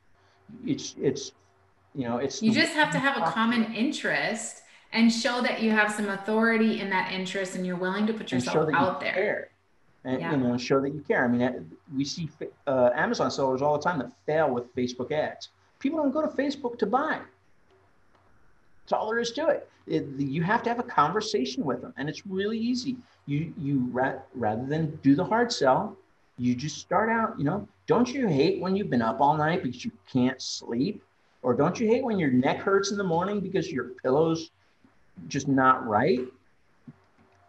It's 0.64 0.94
it's 1.00 1.32
you 1.94 2.06
know 2.06 2.18
it's 2.18 2.42
You 2.42 2.52
just 2.52 2.74
have 2.74 2.92
to 2.92 2.98
have 2.98 3.16
a 3.16 3.30
common 3.30 3.74
interest 3.74 4.62
and 4.92 5.12
show 5.12 5.42
that 5.42 5.60
you 5.62 5.70
have 5.70 5.90
some 5.90 6.08
authority 6.08 6.80
in 6.80 6.90
that 6.90 7.12
interest 7.12 7.56
and 7.56 7.66
you're 7.66 7.76
willing 7.76 8.06
to 8.06 8.12
put 8.12 8.30
yourself 8.30 8.68
out 8.74 9.00
there. 9.00 9.12
care. 9.12 9.48
And 10.04 10.20
yeah. 10.20 10.30
you 10.32 10.36
know 10.36 10.56
show 10.56 10.80
that 10.80 10.92
you 10.92 11.00
care. 11.00 11.24
I 11.24 11.28
mean, 11.28 11.70
we 11.94 12.04
see 12.04 12.28
uh, 12.66 12.90
Amazon 12.94 13.30
sellers 13.30 13.62
all 13.62 13.76
the 13.76 13.82
time 13.82 13.98
that 13.98 14.10
fail 14.26 14.50
with 14.50 14.74
Facebook 14.74 15.10
ads. 15.10 15.48
People 15.78 16.02
don't 16.02 16.12
go 16.12 16.22
to 16.22 16.28
Facebook 16.28 16.78
to 16.78 16.86
buy. 16.86 17.18
That's 18.82 18.92
all 18.92 19.08
there 19.08 19.18
is 19.18 19.32
to 19.32 19.48
it. 19.48 19.68
it 19.86 20.06
you 20.18 20.42
have 20.42 20.62
to 20.64 20.68
have 20.68 20.78
a 20.78 20.84
conversation 20.84 21.64
with 21.64 21.80
them, 21.80 21.94
and 21.96 22.08
it's 22.08 22.26
really 22.26 22.58
easy. 22.58 22.96
You 23.26 23.52
you 23.58 23.88
ra- 23.90 24.20
rather 24.34 24.66
than 24.66 24.96
do 25.02 25.14
the 25.14 25.24
hard 25.24 25.50
sell, 25.50 25.96
you 26.38 26.54
just 26.54 26.78
start 26.78 27.08
out. 27.08 27.38
You 27.38 27.44
know, 27.44 27.68
don't 27.86 28.12
you 28.12 28.28
hate 28.28 28.60
when 28.60 28.76
you've 28.76 28.90
been 28.90 29.02
up 29.02 29.20
all 29.20 29.36
night 29.36 29.62
because 29.62 29.84
you 29.84 29.92
can't 30.10 30.40
sleep, 30.40 31.02
or 31.42 31.54
don't 31.54 31.80
you 31.80 31.88
hate 31.88 32.04
when 32.04 32.18
your 32.18 32.30
neck 32.30 32.58
hurts 32.58 32.90
in 32.90 32.98
the 32.98 33.04
morning 33.04 33.40
because 33.40 33.70
your 33.72 33.90
pillow's 34.02 34.50
just 35.28 35.48
not 35.48 35.86
right? 35.86 36.20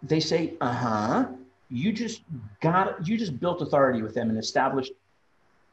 They 0.03 0.19
say, 0.19 0.53
uh 0.61 0.71
huh 0.71 1.25
you 1.75 1.91
just 1.91 2.21
got 2.61 3.05
you 3.05 3.17
just 3.17 3.37
built 3.39 3.61
authority 3.61 4.01
with 4.01 4.13
them 4.13 4.29
and 4.29 4.39
established 4.39 4.93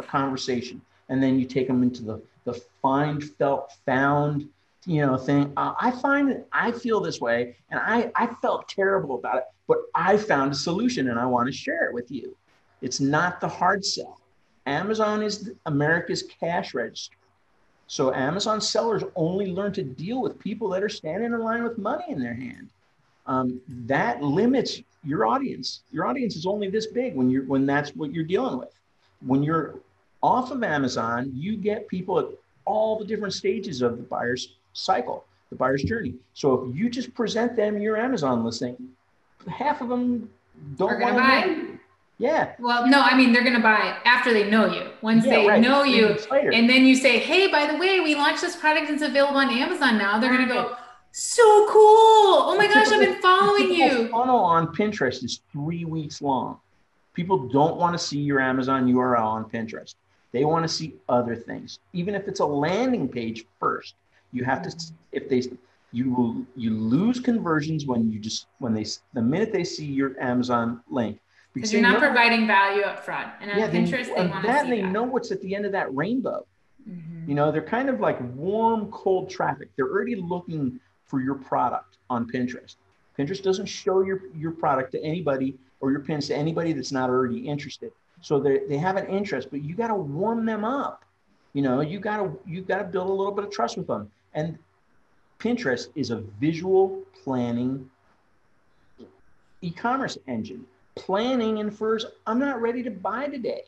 a 0.01 0.03
conversation. 0.03 0.81
And 1.09 1.23
then 1.23 1.39
you 1.39 1.47
take 1.47 1.69
them 1.69 1.83
into 1.83 2.03
the 2.03 2.21
the 2.45 2.61
find 2.83 3.23
felt 3.23 3.73
found 3.87 4.49
you 4.85 5.07
know 5.07 5.17
thing. 5.17 5.53
Uh, 5.57 5.75
i 5.81 5.93
find 5.93 6.43
i 6.53 6.73
feel 6.73 7.01
this 7.01 7.21
way 7.21 7.55
and 7.71 7.79
i 7.79 8.11
i 8.17 8.27
felt 8.43 8.69
terrible 8.69 9.15
about 9.15 9.37
it 9.37 9.45
but 9.69 9.79
i 9.95 10.17
found 10.17 10.51
a 10.51 10.57
solution 10.57 11.09
and 11.09 11.21
i 11.21 11.25
want 11.25 11.47
to 11.47 11.53
share 11.53 11.89
it 11.89 11.95
with 11.95 12.11
you. 12.11 12.37
It's 12.81 12.99
not 12.99 13.41
the 13.41 13.47
hard 13.47 13.85
sell. 13.85 14.21
Amazon 14.67 15.23
is 15.23 15.53
america's 15.67 16.25
cash 16.25 16.75
register. 16.75 17.17
So 17.87 18.13
amazon 18.13 18.61
sellers 18.61 19.05
only 19.15 19.53
learn 19.53 19.73
to 19.75 19.85
deal 19.85 20.21
with 20.21 20.37
people 20.41 20.69
that 20.71 20.83
are 20.83 20.89
standing 20.89 21.33
in 21.33 21.39
line 21.39 21.63
with 21.63 21.79
money 21.79 22.07
in 22.09 22.19
their 22.19 22.35
hand 22.35 22.71
um, 23.33 23.61
that 23.69 24.23
limits 24.23 24.83
your 25.05 25.27
audience. 25.27 25.83
Your 25.91 26.07
audience 26.07 26.37
is 26.37 26.47
only 26.47 26.69
this 26.69 26.87
big 26.87 27.15
when 27.15 27.31
you're 27.31 27.45
when 27.45 27.65
that's 27.67 27.91
what 27.97 28.13
you're 28.13 28.25
dealing 28.25 28.59
with. 28.59 28.73
When 29.25 29.43
you're 29.43 29.77
off 30.23 30.51
of 30.51 30.63
Amazon, 30.63 31.33
you 31.35 31.57
get 31.57 31.89
people 31.89 32.19
at 32.19 32.27
all 32.65 32.99
the 32.99 33.05
different 33.05 33.35
stages 33.35 33.83
of 33.83 33.97
the 33.97 34.03
buyer's 34.03 34.57
cycle, 34.75 35.25
the 35.51 35.57
buyer's 35.57 35.83
journey. 35.83 36.15
So 36.35 36.67
if 36.67 36.77
you 36.77 36.91
just 36.91 37.15
present 37.15 37.57
them 37.57 37.81
your 37.81 37.97
Amazon 37.97 38.45
listing, 38.45 38.77
half 39.49 39.81
of 39.81 39.89
them 39.89 40.31
don't 40.77 41.01
want 41.01 41.15
to 41.15 41.21
buy. 41.21 41.79
Yeah. 42.19 42.53
Well, 42.59 42.87
no, 42.87 43.01
I 43.01 43.17
mean 43.17 43.33
they're 43.33 43.43
going 43.43 43.57
to 43.57 43.63
buy 43.63 43.97
after 44.05 44.33
they 44.33 44.49
know 44.49 44.73
you. 44.73 44.91
Once 45.01 45.25
yeah, 45.25 45.31
they 45.37 45.49
right. 45.49 45.61
know 45.61 45.83
you, 45.83 46.17
and 46.31 46.69
then 46.69 46.85
you 46.85 46.95
say, 46.95 47.19
"Hey, 47.19 47.51
by 47.51 47.67
the 47.67 47.79
way, 47.79 47.99
we 48.01 48.15
launched 48.15 48.43
this 48.43 48.57
product 48.57 48.91
and 48.91 49.01
it's 49.01 49.03
available 49.03 49.39
on 49.39 49.49
Amazon 49.51 49.97
now." 49.97 50.21
They're 50.21 50.35
going 50.37 50.47
to 50.47 50.55
go, 50.55 50.77
so 51.13 51.67
cool. 51.69 52.43
Oh 52.49 52.55
my 52.57 52.67
gosh, 52.67 52.89
I've 52.89 53.01
been 53.01 53.21
following 53.21 53.73
you. 53.73 54.09
Funnel 54.09 54.39
on 54.39 54.75
Pinterest 54.75 55.23
is 55.23 55.43
three 55.53 55.85
weeks 55.85 56.23
long. 56.23 56.59
People 57.15 57.49
don't 57.49 57.77
want 57.77 57.93
to 57.93 57.99
see 57.99 58.19
your 58.19 58.41
Amazon 58.41 58.91
URL 58.91 59.23
on 59.23 59.45
Pinterest. 59.45 59.95
They 60.33 60.47
want 60.47 60.65
to 60.65 60.69
see 60.69 60.95
other 61.09 61.37
things. 61.37 61.79
Even 61.93 62.15
if 62.15 62.27
it's 62.27 62.41
a 62.41 62.47
landing 62.47 63.09
page 63.09 63.45
first, 63.61 63.95
you 64.33 64.45
have 64.45 64.63
to 64.63 64.75
if 65.13 65.29
they 65.29 65.43
you 65.93 66.15
will 66.15 66.47
you 66.57 66.71
lose 66.71 67.21
conversions 67.21 67.85
when 67.85 68.11
you 68.11 68.19
just 68.19 68.47
when 68.59 68.73
they 68.73 68.87
the 69.13 69.21
minute 69.21 69.53
they 69.53 69.65
see 69.65 69.85
your 69.85 70.19
Amazon 70.19 70.81
link 70.91 71.21
because 71.53 71.71
you're 71.71 71.83
not 71.83 72.01
know, 72.01 72.09
providing 72.09 72.47
value 72.47 72.83
up 72.83 73.05
front. 73.05 73.31
And 73.43 73.51
on 73.51 73.59
yeah, 73.59 73.69
Pinterest, 73.69 74.07
they, 74.07 74.15
they 74.15 74.27
want 74.27 74.47
that 74.47 74.63
to 74.63 74.71
see 74.71 74.71
they 74.71 74.83
know 74.83 75.03
what's 75.03 75.31
at 75.31 75.43
the 75.43 75.55
end 75.55 75.67
of 75.67 75.73
that 75.73 75.95
rainbow. 75.95 76.47
Mm-hmm. 76.89 77.29
You 77.29 77.35
know, 77.35 77.53
they're 77.53 77.63
kind 77.63 77.91
of 77.91 78.01
like 78.01 78.19
warm, 78.35 78.91
cold 78.91 79.29
traffic. 79.29 79.69
They're 79.77 79.91
already 79.91 80.17
looking 80.17 80.81
for 81.13 81.21
your 81.21 81.35
product 81.35 81.99
on 82.09 82.27
Pinterest. 82.27 82.77
Pinterest 83.19 83.43
doesn't 83.43 83.67
show 83.67 84.01
your, 84.01 84.23
your 84.35 84.51
product 84.51 84.93
to 84.93 85.05
anybody 85.05 85.59
or 85.81 85.91
your 85.91 86.01
pins 86.01 86.27
to 86.29 86.35
anybody 86.35 86.73
that's 86.73 86.91
not 86.91 87.11
already 87.11 87.47
interested. 87.47 87.93
So 88.23 88.41
they, 88.41 88.61
they 88.67 88.79
have 88.79 88.97
an 88.97 89.07
interest, 89.09 89.49
but 89.51 89.63
you 89.63 89.75
got 89.75 89.89
to 89.89 89.95
warm 89.95 90.47
them 90.47 90.65
up. 90.65 91.05
You 91.53 91.61
know, 91.61 91.83
you 91.83 92.01
got 92.01 92.17
to 92.17 92.39
you 92.47 92.63
got 92.63 92.79
to 92.79 92.85
build 92.85 93.11
a 93.11 93.13
little 93.13 93.33
bit 93.33 93.45
of 93.45 93.51
trust 93.51 93.77
with 93.77 93.87
them. 93.87 94.11
And 94.33 94.59
Pinterest 95.39 95.89
is 95.95 96.11
a 96.11 96.23
visual 96.41 97.03
planning 97.23 97.91
e-commerce 99.61 100.17
engine. 100.29 100.65
Planning 100.95 101.59
infers 101.59 102.07
I'm 102.27 102.39
not 102.39 102.63
ready 102.63 102.83
to 102.85 102.91
buy 102.91 103.27
today. 103.27 103.65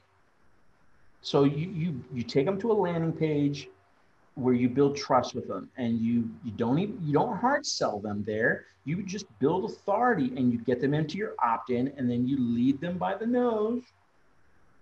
So 1.21 1.45
you 1.45 1.69
you 1.69 2.05
you 2.15 2.23
take 2.23 2.47
them 2.47 2.59
to 2.61 2.73
a 2.73 2.77
landing 2.87 3.13
page, 3.13 3.69
where 4.35 4.55
you 4.55 4.69
build 4.69 4.97
trust 4.97 5.35
with 5.35 5.47
them 5.47 5.71
and 5.77 5.99
you 6.01 6.29
you 6.45 6.51
don't 6.53 6.79
even 6.79 6.99
you 7.03 7.13
don't 7.13 7.37
hard 7.37 7.65
sell 7.65 8.01
them 8.01 8.25
there. 8.27 8.67
You 8.85 9.03
just 9.03 9.27
build 9.39 9.65
authority 9.65 10.33
and 10.37 10.53
you 10.53 10.59
get 10.59 10.81
them 10.81 10.93
into 10.93 11.17
your 11.17 11.35
opt-in 11.43 11.93
and 11.97 12.11
then 12.11 12.27
you 12.27 12.39
lead 12.39 12.81
them 12.81 12.99
by 12.99 13.15
the 13.15 13.27
nose 13.27 13.83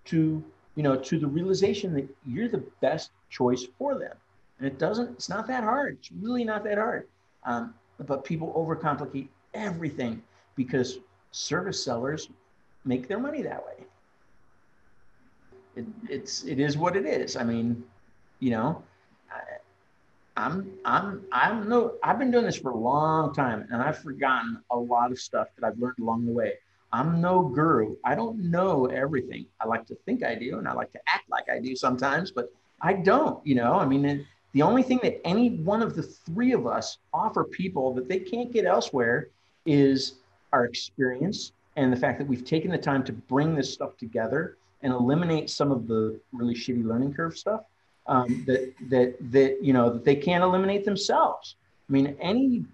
to 0.06 0.42
you 0.74 0.82
know 0.82 0.96
to 0.96 1.18
the 1.18 1.26
realization 1.26 1.92
that 1.94 2.08
you're 2.26 2.48
the 2.48 2.64
best 2.80 3.10
choice 3.30 3.66
for 3.78 3.98
them. 3.98 4.16
And 4.58 4.66
it 4.66 4.78
doesn't 4.78 5.10
it's 5.10 5.28
not 5.28 5.46
that 5.48 5.64
hard. 5.64 5.98
It's 6.00 6.10
really 6.12 6.44
not 6.44 6.64
that 6.64 6.78
hard. 6.78 7.08
Um, 7.44 7.74
but 8.06 8.24
people 8.24 8.52
overcomplicate 8.56 9.28
everything 9.54 10.22
because 10.56 10.98
service 11.30 11.82
sellers 11.84 12.30
make 12.84 13.06
their 13.06 13.18
money 13.18 13.42
that 13.42 13.64
way. 13.64 13.84
It, 15.76 15.86
it's 16.08 16.44
it 16.44 16.58
is 16.58 16.78
what 16.78 16.96
it 16.96 17.04
is. 17.04 17.36
I 17.36 17.44
mean 17.44 17.84
you 18.40 18.50
know 18.50 18.82
I'm 20.42 20.72
I'm 20.84 21.22
I'm 21.30 21.68
no 21.68 21.94
I've 22.02 22.18
been 22.18 22.32
doing 22.32 22.44
this 22.44 22.56
for 22.56 22.72
a 22.72 22.76
long 22.76 23.32
time 23.32 23.68
and 23.70 23.80
I've 23.80 23.98
forgotten 23.98 24.60
a 24.72 24.76
lot 24.76 25.12
of 25.12 25.20
stuff 25.20 25.48
that 25.56 25.64
I've 25.64 25.78
learned 25.78 26.00
along 26.00 26.26
the 26.26 26.32
way. 26.32 26.54
I'm 26.92 27.20
no 27.20 27.42
guru. 27.42 27.94
I 28.04 28.16
don't 28.16 28.50
know 28.50 28.86
everything. 28.86 29.46
I 29.60 29.68
like 29.68 29.86
to 29.86 29.94
think 30.04 30.24
I 30.24 30.34
do 30.34 30.58
and 30.58 30.66
I 30.66 30.72
like 30.72 30.90
to 30.92 31.00
act 31.06 31.30
like 31.30 31.48
I 31.48 31.60
do 31.60 31.76
sometimes, 31.76 32.32
but 32.32 32.52
I 32.80 32.92
don't, 32.92 33.44
you 33.46 33.54
know. 33.54 33.74
I 33.74 33.86
mean, 33.86 34.26
the 34.52 34.62
only 34.62 34.82
thing 34.82 34.98
that 35.04 35.24
any 35.24 35.50
one 35.50 35.80
of 35.80 35.94
the 35.94 36.02
three 36.02 36.52
of 36.52 36.66
us 36.66 36.98
offer 37.14 37.44
people 37.44 37.94
that 37.94 38.08
they 38.08 38.18
can't 38.18 38.52
get 38.52 38.66
elsewhere 38.66 39.28
is 39.64 40.14
our 40.52 40.64
experience 40.64 41.52
and 41.76 41.92
the 41.92 41.96
fact 41.96 42.18
that 42.18 42.26
we've 42.26 42.44
taken 42.44 42.70
the 42.72 42.78
time 42.78 43.04
to 43.04 43.12
bring 43.12 43.54
this 43.54 43.72
stuff 43.72 43.96
together 43.96 44.56
and 44.82 44.92
eliminate 44.92 45.48
some 45.48 45.70
of 45.70 45.86
the 45.86 46.20
really 46.32 46.54
shitty 46.54 46.84
learning 46.84 47.14
curve 47.14 47.38
stuff 47.38 47.62
um, 48.06 48.44
that 48.46 48.74
that 48.90 49.16
that 49.32 49.62
you 49.62 49.72
know 49.72 49.92
that 49.92 50.04
they 50.04 50.16
can't 50.16 50.42
eliminate 50.42 50.84
themselves. 50.84 51.56
I 51.88 51.92
mean, 51.92 52.16
any 52.20 52.64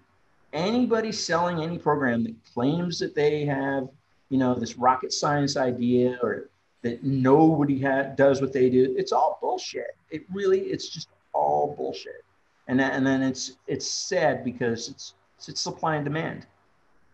anybody 0.53 1.11
selling 1.11 1.61
any 1.61 1.77
program 1.77 2.23
that 2.23 2.35
claims 2.53 2.99
that 2.99 3.13
they 3.15 3.45
have 3.45 3.87
you 4.29 4.37
know 4.37 4.55
this 4.55 4.77
rocket 4.77 5.13
science 5.13 5.57
idea 5.57 6.17
or 6.21 6.49
that 6.81 7.03
nobody 7.03 7.81
ha- 7.81 8.13
does 8.15 8.41
what 8.41 8.53
they 8.53 8.69
do, 8.69 8.95
it's 8.97 9.11
all 9.11 9.37
bullshit. 9.41 9.97
It 10.11 10.23
really, 10.31 10.61
it's 10.61 10.87
just 10.87 11.09
all 11.33 11.75
bullshit. 11.75 12.23
And 12.67 12.79
that, 12.79 12.93
and 12.93 13.05
then 13.05 13.21
it's 13.21 13.57
it's 13.67 13.87
sad 13.87 14.43
because 14.43 14.89
it's 14.89 15.13
it's 15.47 15.61
supply 15.61 15.95
and 15.95 16.05
demand. 16.05 16.45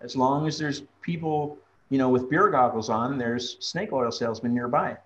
As 0.02 0.16
long 0.16 0.48
as 0.48 0.58
there's 0.58 0.84
people, 1.02 1.58
you 1.90 1.98
know, 1.98 2.10
with 2.10 2.30
beer 2.30 2.50
goggles 2.50 2.90
on, 2.90 3.18
there's 3.18 3.58
snake 3.60 3.94
oil 3.94 4.12
salesmen 4.12 4.54
nearby. 4.54 4.98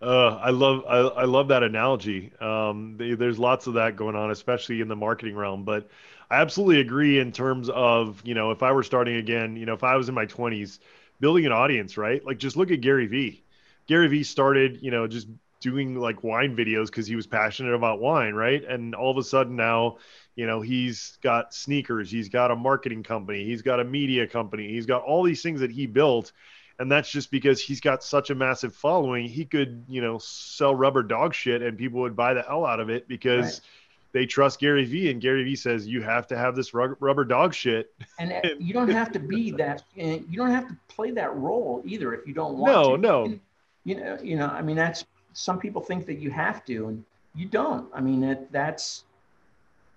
Uh, 0.00 0.36
I 0.36 0.50
love 0.50 0.84
I, 0.88 0.98
I 1.22 1.24
love 1.24 1.48
that 1.48 1.62
analogy. 1.64 2.32
Um, 2.40 2.96
there's 2.98 3.38
lots 3.38 3.66
of 3.66 3.74
that 3.74 3.96
going 3.96 4.14
on, 4.14 4.30
especially 4.30 4.80
in 4.80 4.86
the 4.88 4.94
marketing 4.94 5.34
realm. 5.34 5.64
But 5.64 5.88
I 6.30 6.40
absolutely 6.40 6.80
agree 6.80 7.18
in 7.18 7.32
terms 7.32 7.68
of 7.68 8.22
you 8.24 8.34
know 8.34 8.52
if 8.52 8.62
I 8.62 8.70
were 8.72 8.84
starting 8.84 9.16
again, 9.16 9.56
you 9.56 9.66
know 9.66 9.74
if 9.74 9.82
I 9.82 9.96
was 9.96 10.08
in 10.08 10.14
my 10.14 10.26
20s, 10.26 10.78
building 11.18 11.46
an 11.46 11.52
audience, 11.52 11.96
right? 11.98 12.24
Like 12.24 12.38
just 12.38 12.56
look 12.56 12.70
at 12.70 12.80
Gary 12.80 13.06
Vee. 13.06 13.42
Gary 13.88 14.06
Vee 14.06 14.22
started, 14.22 14.78
you 14.82 14.92
know, 14.92 15.08
just 15.08 15.26
doing 15.60 15.96
like 15.96 16.22
wine 16.22 16.56
videos 16.56 16.86
because 16.86 17.08
he 17.08 17.16
was 17.16 17.26
passionate 17.26 17.74
about 17.74 17.98
wine, 18.00 18.34
right? 18.34 18.62
And 18.64 18.94
all 18.94 19.10
of 19.10 19.16
a 19.16 19.24
sudden 19.24 19.56
now, 19.56 19.96
you 20.36 20.46
know, 20.46 20.60
he's 20.60 21.18
got 21.22 21.52
sneakers, 21.52 22.08
he's 22.08 22.28
got 22.28 22.52
a 22.52 22.56
marketing 22.56 23.02
company, 23.02 23.44
he's 23.44 23.62
got 23.62 23.80
a 23.80 23.84
media 23.84 24.28
company, 24.28 24.68
he's 24.68 24.86
got 24.86 25.02
all 25.02 25.24
these 25.24 25.42
things 25.42 25.58
that 25.60 25.72
he 25.72 25.86
built 25.86 26.32
and 26.78 26.90
that's 26.90 27.10
just 27.10 27.30
because 27.30 27.60
he's 27.60 27.80
got 27.80 28.04
such 28.04 28.30
a 28.30 28.34
massive 28.34 28.74
following. 28.74 29.26
He 29.28 29.44
could, 29.44 29.84
you 29.88 30.00
know, 30.00 30.18
sell 30.18 30.74
rubber 30.74 31.02
dog 31.02 31.34
shit 31.34 31.62
and 31.62 31.76
people 31.76 32.00
would 32.00 32.14
buy 32.14 32.34
the 32.34 32.42
hell 32.42 32.64
out 32.64 32.78
of 32.78 32.88
it 32.88 33.08
because 33.08 33.44
right. 33.44 33.60
they 34.12 34.26
trust 34.26 34.60
Gary 34.60 34.84
Vee 34.84 35.10
and 35.10 35.20
Gary 35.20 35.42
Vee 35.42 35.56
says 35.56 35.88
you 35.88 36.02
have 36.02 36.28
to 36.28 36.36
have 36.36 36.54
this 36.54 36.74
rubber 36.74 37.24
dog 37.24 37.52
shit. 37.52 37.92
And 38.20 38.32
uh, 38.32 38.40
you 38.60 38.72
don't 38.72 38.90
have 38.90 39.10
to 39.12 39.18
be 39.18 39.50
that. 39.52 39.82
You 39.96 40.24
don't 40.36 40.50
have 40.50 40.68
to 40.68 40.76
play 40.88 41.10
that 41.12 41.34
role 41.34 41.82
either 41.84 42.14
if 42.14 42.26
you 42.26 42.34
don't 42.34 42.58
want 42.58 42.72
no, 42.72 42.96
to. 42.96 43.02
No, 43.02 43.24
no. 43.26 43.38
You 43.84 43.96
know, 43.96 44.18
you 44.22 44.36
know. 44.36 44.46
I 44.46 44.62
mean, 44.62 44.76
that's 44.76 45.04
some 45.32 45.58
people 45.58 45.80
think 45.80 46.06
that 46.06 46.18
you 46.18 46.30
have 46.30 46.64
to, 46.66 46.88
and 46.88 47.04
you 47.34 47.46
don't. 47.46 47.88
I 47.94 48.00
mean, 48.00 48.22
it, 48.22 48.52
that's. 48.52 49.04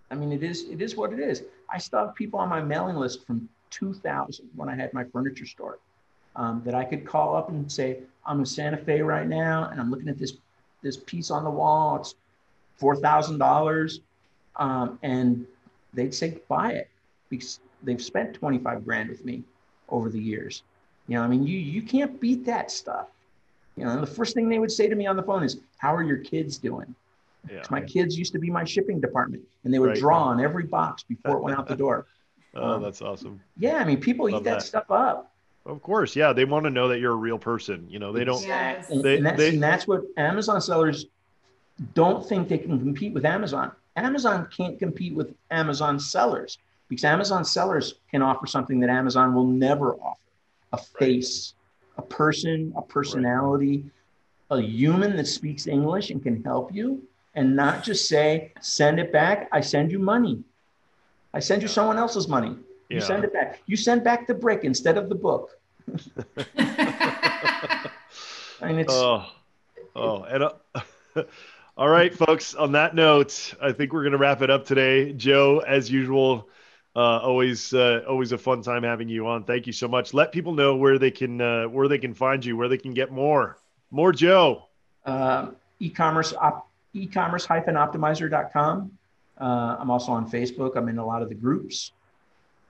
I 0.10 0.16
mean, 0.16 0.32
it 0.32 0.44
is. 0.44 0.64
It 0.70 0.82
is 0.82 0.96
what 0.96 1.12
it 1.14 1.20
is. 1.20 1.44
I 1.70 1.78
still 1.78 2.06
have 2.06 2.16
people 2.16 2.40
on 2.40 2.48
my 2.48 2.62
mailing 2.62 2.96
list 2.96 3.28
from 3.28 3.50
2000 3.70 4.50
when 4.56 4.70
I 4.70 4.76
had 4.76 4.94
my 4.94 5.04
furniture 5.04 5.46
store 5.46 5.80
um, 6.36 6.62
that 6.66 6.76
I 6.76 6.84
could 6.84 7.06
call 7.06 7.36
up 7.36 7.50
and 7.50 7.72
say, 7.72 8.00
I'm 8.26 8.40
in 8.40 8.46
Santa 8.46 8.78
Fe 8.78 9.02
right 9.02 9.28
now, 9.28 9.70
and 9.72 9.80
I'm 9.80 9.90
looking 9.90 10.10
at 10.10 10.18
this 10.18 10.34
this 10.84 10.98
piece 10.98 11.30
on 11.30 11.44
the 11.44 11.50
wall. 11.50 11.98
It's 11.98 12.16
four 12.78 12.96
thousand 12.96 13.36
um, 13.36 13.40
dollars, 13.40 14.02
and 15.04 15.46
they'd 15.94 16.14
say 16.14 16.40
buy 16.48 16.74
it 16.74 16.90
because 17.30 17.60
they've 17.84 18.02
spent 18.02 18.34
twenty 18.36 18.60
five 18.60 18.86
grand 18.86 19.10
with 19.10 19.26
me, 19.26 19.44
over 19.92 20.10
the 20.10 20.20
years. 20.20 20.64
You 21.08 21.18
know, 21.18 21.24
I 21.24 21.28
mean, 21.28 21.46
you 21.46 21.58
you 21.58 21.82
can't 21.82 22.20
beat 22.20 22.46
that 22.46 22.72
stuff. 22.72 23.08
You 23.76 23.86
know, 23.86 24.00
the 24.00 24.08
first 24.08 24.34
thing 24.34 24.50
they 24.50 24.60
would 24.60 24.72
say 24.72 24.88
to 24.88 24.96
me 24.96 25.06
on 25.06 25.16
the 25.16 25.24
phone 25.24 25.44
is, 25.44 25.60
"How 25.78 25.96
are 25.96 26.04
your 26.04 26.18
kids 26.18 26.58
doing?" 26.58 26.96
Yeah. 27.50 27.64
My 27.70 27.82
kids 27.82 28.18
used 28.18 28.34
to 28.34 28.40
be 28.40 28.50
my 28.50 28.64
shipping 28.64 29.00
department, 29.00 29.44
and 29.64 29.74
they 29.74 29.80
would 29.80 29.90
right. 29.90 29.98
draw 29.98 30.24
on 30.24 30.40
every 30.40 30.64
box 30.64 31.04
before 31.04 31.38
it 31.38 31.42
went 31.42 31.58
out 31.58 31.68
the 31.68 31.76
door. 31.76 32.06
oh, 32.56 32.74
um, 32.74 32.84
that's 32.84 33.02
awesome. 33.02 33.42
Yeah, 33.58 33.76
I 33.76 33.84
mean, 33.84 34.00
people 34.00 34.30
Love 34.30 34.42
eat 34.42 34.44
that, 34.46 34.60
that, 34.60 34.64
stuff 34.64 34.92
up. 34.92 35.31
Of 35.66 35.82
course, 35.84 36.16
yeah, 36.16 36.34
they 36.34 36.46
want 36.46 36.66
to 36.66 36.70
know 36.70 36.88
that 36.88 37.00
you're 37.00 37.12
a 37.12 37.16
real 37.16 37.38
person. 37.38 37.88
You 37.90 38.00
know, 38.00 38.12
they 38.12 38.24
don't. 38.24 38.44
Yes. 38.46 38.88
They, 38.88 39.18
and, 39.18 39.26
that's, 39.26 39.38
they, 39.38 39.50
and 39.50 39.62
that's 39.62 39.88
what 39.88 40.02
Amazon 40.18 40.60
sellers 40.60 41.06
don't 41.94 42.28
think 42.28 42.48
they 42.48 42.58
can 42.58 42.80
compete 42.80 43.14
with 43.14 43.26
Amazon. 43.26 43.72
Amazon 43.96 44.48
can't 44.56 44.80
compete 44.80 45.14
with 45.14 45.36
Amazon 45.52 46.00
sellers 46.00 46.58
because 46.88 47.04
Amazon 47.04 47.46
sellers 47.46 47.96
can 48.10 48.22
offer 48.22 48.48
something 48.48 48.80
that 48.80 48.90
Amazon 48.90 49.34
will 49.34 49.46
never 49.46 49.96
offer 49.96 50.18
a 50.74 50.78
face, 50.78 51.54
right. 51.98 52.04
a 52.04 52.08
person, 52.08 52.74
a 52.76 52.82
personality, 52.82 53.86
right. 54.50 54.60
a 54.60 54.66
human 54.66 55.16
that 55.18 55.28
speaks 55.28 55.68
English 55.68 56.10
and 56.10 56.24
can 56.24 56.44
help 56.44 56.74
you 56.74 57.02
and 57.36 57.56
not 57.56 57.84
just 57.84 58.08
say, 58.08 58.54
send 58.62 59.00
it 59.00 59.12
back. 59.12 59.48
I 59.52 59.62
send 59.62 59.92
you 59.92 60.00
money. 60.00 60.44
I 61.34 61.40
send 61.40 61.62
you 61.62 61.68
someone 61.68 61.98
else's 61.98 62.28
money. 62.28 62.56
You 62.92 62.98
yeah. 62.98 63.04
send 63.04 63.24
it 63.24 63.32
back. 63.32 63.62
You 63.68 63.78
send 63.78 64.04
back 64.04 64.28
the 64.28 64.34
brick 64.34 64.66
instead 64.66 64.98
of 64.98 65.08
the 65.08 65.16
book. 65.16 65.58
I 66.58 67.88
mean, 68.64 68.80
it's. 68.80 68.94
Oh, 68.94 69.26
oh, 69.96 70.24
and 70.24 70.44
uh, 70.44 70.52
all 71.78 71.88
right, 71.88 72.14
folks. 72.14 72.54
On 72.54 72.74
that 72.74 72.94
note, 72.94 73.54
I 73.62 73.72
think 73.72 73.94
we're 73.94 74.02
going 74.02 74.12
to 74.12 74.18
wrap 74.18 74.42
it 74.42 74.50
up 74.50 74.66
today. 74.66 75.14
Joe, 75.14 75.60
as 75.60 75.90
usual, 75.90 76.50
uh, 76.94 77.20
always, 77.20 77.74
uh, 77.74 78.02
always 78.10 78.34
a 78.34 78.38
fun 78.38 78.62
time 78.62 78.84
having 78.84 79.08
you 79.08 79.26
on. 79.26 79.46
Thank 79.46 79.68
you 79.68 79.74
so 79.74 79.88
much. 79.88 80.14
Let 80.14 80.34
people 80.34 80.52
know 80.52 80.76
where 80.76 81.00
they 81.00 81.12
can, 81.12 81.40
uh, 81.40 81.70
where 81.70 81.88
they 81.88 81.98
can 81.98 82.14
find 82.14 82.44
you, 82.44 82.58
where 82.58 82.68
they 82.68 82.78
can 82.78 82.94
get 82.94 83.10
more, 83.10 83.58
more 83.90 84.12
Joe. 84.12 84.68
Uh, 85.06 85.52
e-commerce 85.80 86.34
op- 86.34 86.68
e-commerce 86.94 87.46
hyphen 87.46 87.76
optimizer.com. 87.76 88.92
Uh, 89.40 89.78
I'm 89.80 89.90
also 89.90 90.12
on 90.12 90.30
Facebook. 90.30 90.76
I'm 90.76 90.90
in 90.90 90.98
a 90.98 91.06
lot 91.06 91.22
of 91.22 91.30
the 91.30 91.36
groups. 91.36 91.94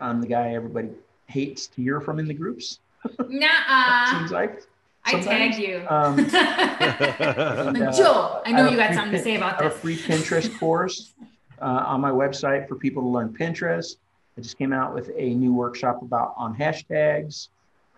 I'm 0.01 0.21
the 0.21 0.27
guy 0.27 0.53
everybody 0.53 0.89
hates 1.27 1.67
to 1.67 1.81
hear 1.81 2.01
from 2.01 2.19
in 2.19 2.27
the 2.27 2.33
groups. 2.33 2.79
Nah. 3.27 4.11
Seems 4.19 4.31
like. 4.31 4.63
Sometimes. 5.07 5.27
I 5.27 5.31
tag 5.31 5.57
you. 5.59 5.83
Um, 5.89 6.19
and, 7.75 7.83
uh, 7.83 7.91
Joe, 7.91 8.41
I 8.45 8.51
know 8.51 8.67
I 8.67 8.69
you 8.69 8.77
got 8.77 8.93
something 8.93 9.13
to 9.13 9.23
say 9.23 9.35
about 9.35 9.57
this. 9.57 9.61
I 9.61 9.63
have 9.63 9.73
a 9.73 9.75
free 9.75 9.97
Pinterest 9.97 10.59
course 10.59 11.13
uh, 11.59 11.83
on 11.87 12.01
my 12.01 12.11
website 12.11 12.67
for 12.67 12.75
people 12.75 13.01
to 13.01 13.07
learn 13.07 13.29
Pinterest. 13.29 13.95
I 14.37 14.41
just 14.41 14.57
came 14.57 14.73
out 14.73 14.93
with 14.93 15.09
a 15.15 15.33
new 15.33 15.53
workshop 15.53 16.01
about 16.03 16.35
on 16.37 16.55
hashtags, 16.55 17.49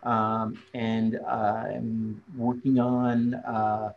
um, 0.03 0.57
and 0.73 1.19
uh, 1.27 1.65
I'm 1.75 2.23
working 2.37 2.79
on 2.79 3.33
uh, 3.35 3.91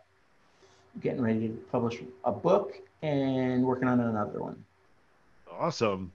getting 1.01 1.21
ready 1.21 1.47
to 1.47 1.53
publish 1.71 2.01
a 2.25 2.31
book 2.31 2.75
and 3.01 3.63
working 3.63 3.87
on 3.87 3.99
another 3.99 4.41
one. 4.41 4.63
Awesome. 5.51 6.11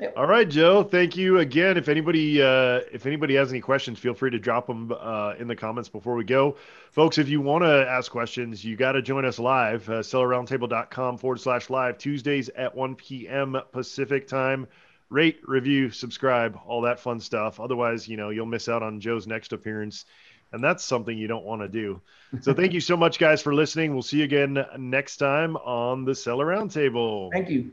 Yep. 0.00 0.14
All 0.16 0.26
right, 0.26 0.48
Joe. 0.48 0.82
Thank 0.82 1.16
you 1.16 1.38
again. 1.38 1.76
If 1.76 1.88
anybody 1.88 2.42
uh, 2.42 2.80
if 2.92 3.06
anybody 3.06 3.36
has 3.36 3.50
any 3.50 3.60
questions, 3.60 3.98
feel 3.98 4.14
free 4.14 4.30
to 4.30 4.40
drop 4.40 4.66
them 4.66 4.92
uh, 4.92 5.34
in 5.38 5.46
the 5.46 5.54
comments 5.54 5.88
before 5.88 6.14
we 6.14 6.24
go, 6.24 6.56
folks. 6.90 7.16
If 7.16 7.28
you 7.28 7.40
want 7.40 7.62
to 7.62 7.86
ask 7.88 8.10
questions, 8.10 8.64
you 8.64 8.76
got 8.76 8.92
to 8.92 9.02
join 9.02 9.24
us 9.24 9.38
live. 9.38 9.88
Uh, 9.88 10.00
sellerroundtable.com 10.00 11.18
forward 11.18 11.40
slash 11.40 11.70
live 11.70 11.96
Tuesdays 11.98 12.48
at 12.50 12.74
1 12.74 12.96
p.m. 12.96 13.56
Pacific 13.70 14.26
time. 14.26 14.66
Rate, 15.10 15.38
review, 15.46 15.90
subscribe, 15.90 16.58
all 16.66 16.80
that 16.80 16.98
fun 16.98 17.20
stuff. 17.20 17.60
Otherwise, 17.60 18.08
you 18.08 18.16
know 18.16 18.30
you'll 18.30 18.46
miss 18.46 18.68
out 18.68 18.82
on 18.82 19.00
Joe's 19.00 19.28
next 19.28 19.52
appearance 19.52 20.06
and 20.52 20.62
that's 20.62 20.84
something 20.84 21.18
you 21.18 21.26
don't 21.26 21.44
want 21.44 21.62
to 21.62 21.68
do. 21.68 22.00
So 22.40 22.54
thank 22.54 22.72
you 22.72 22.80
so 22.80 22.96
much, 22.96 23.18
guys, 23.18 23.42
for 23.42 23.52
listening. 23.52 23.92
We'll 23.92 24.02
see 24.02 24.18
you 24.18 24.24
again 24.24 24.64
next 24.78 25.16
time 25.16 25.56
on 25.56 26.04
the 26.04 26.14
Seller 26.14 26.46
Roundtable. 26.46 27.30
Thank 27.32 27.50
you. 27.50 27.72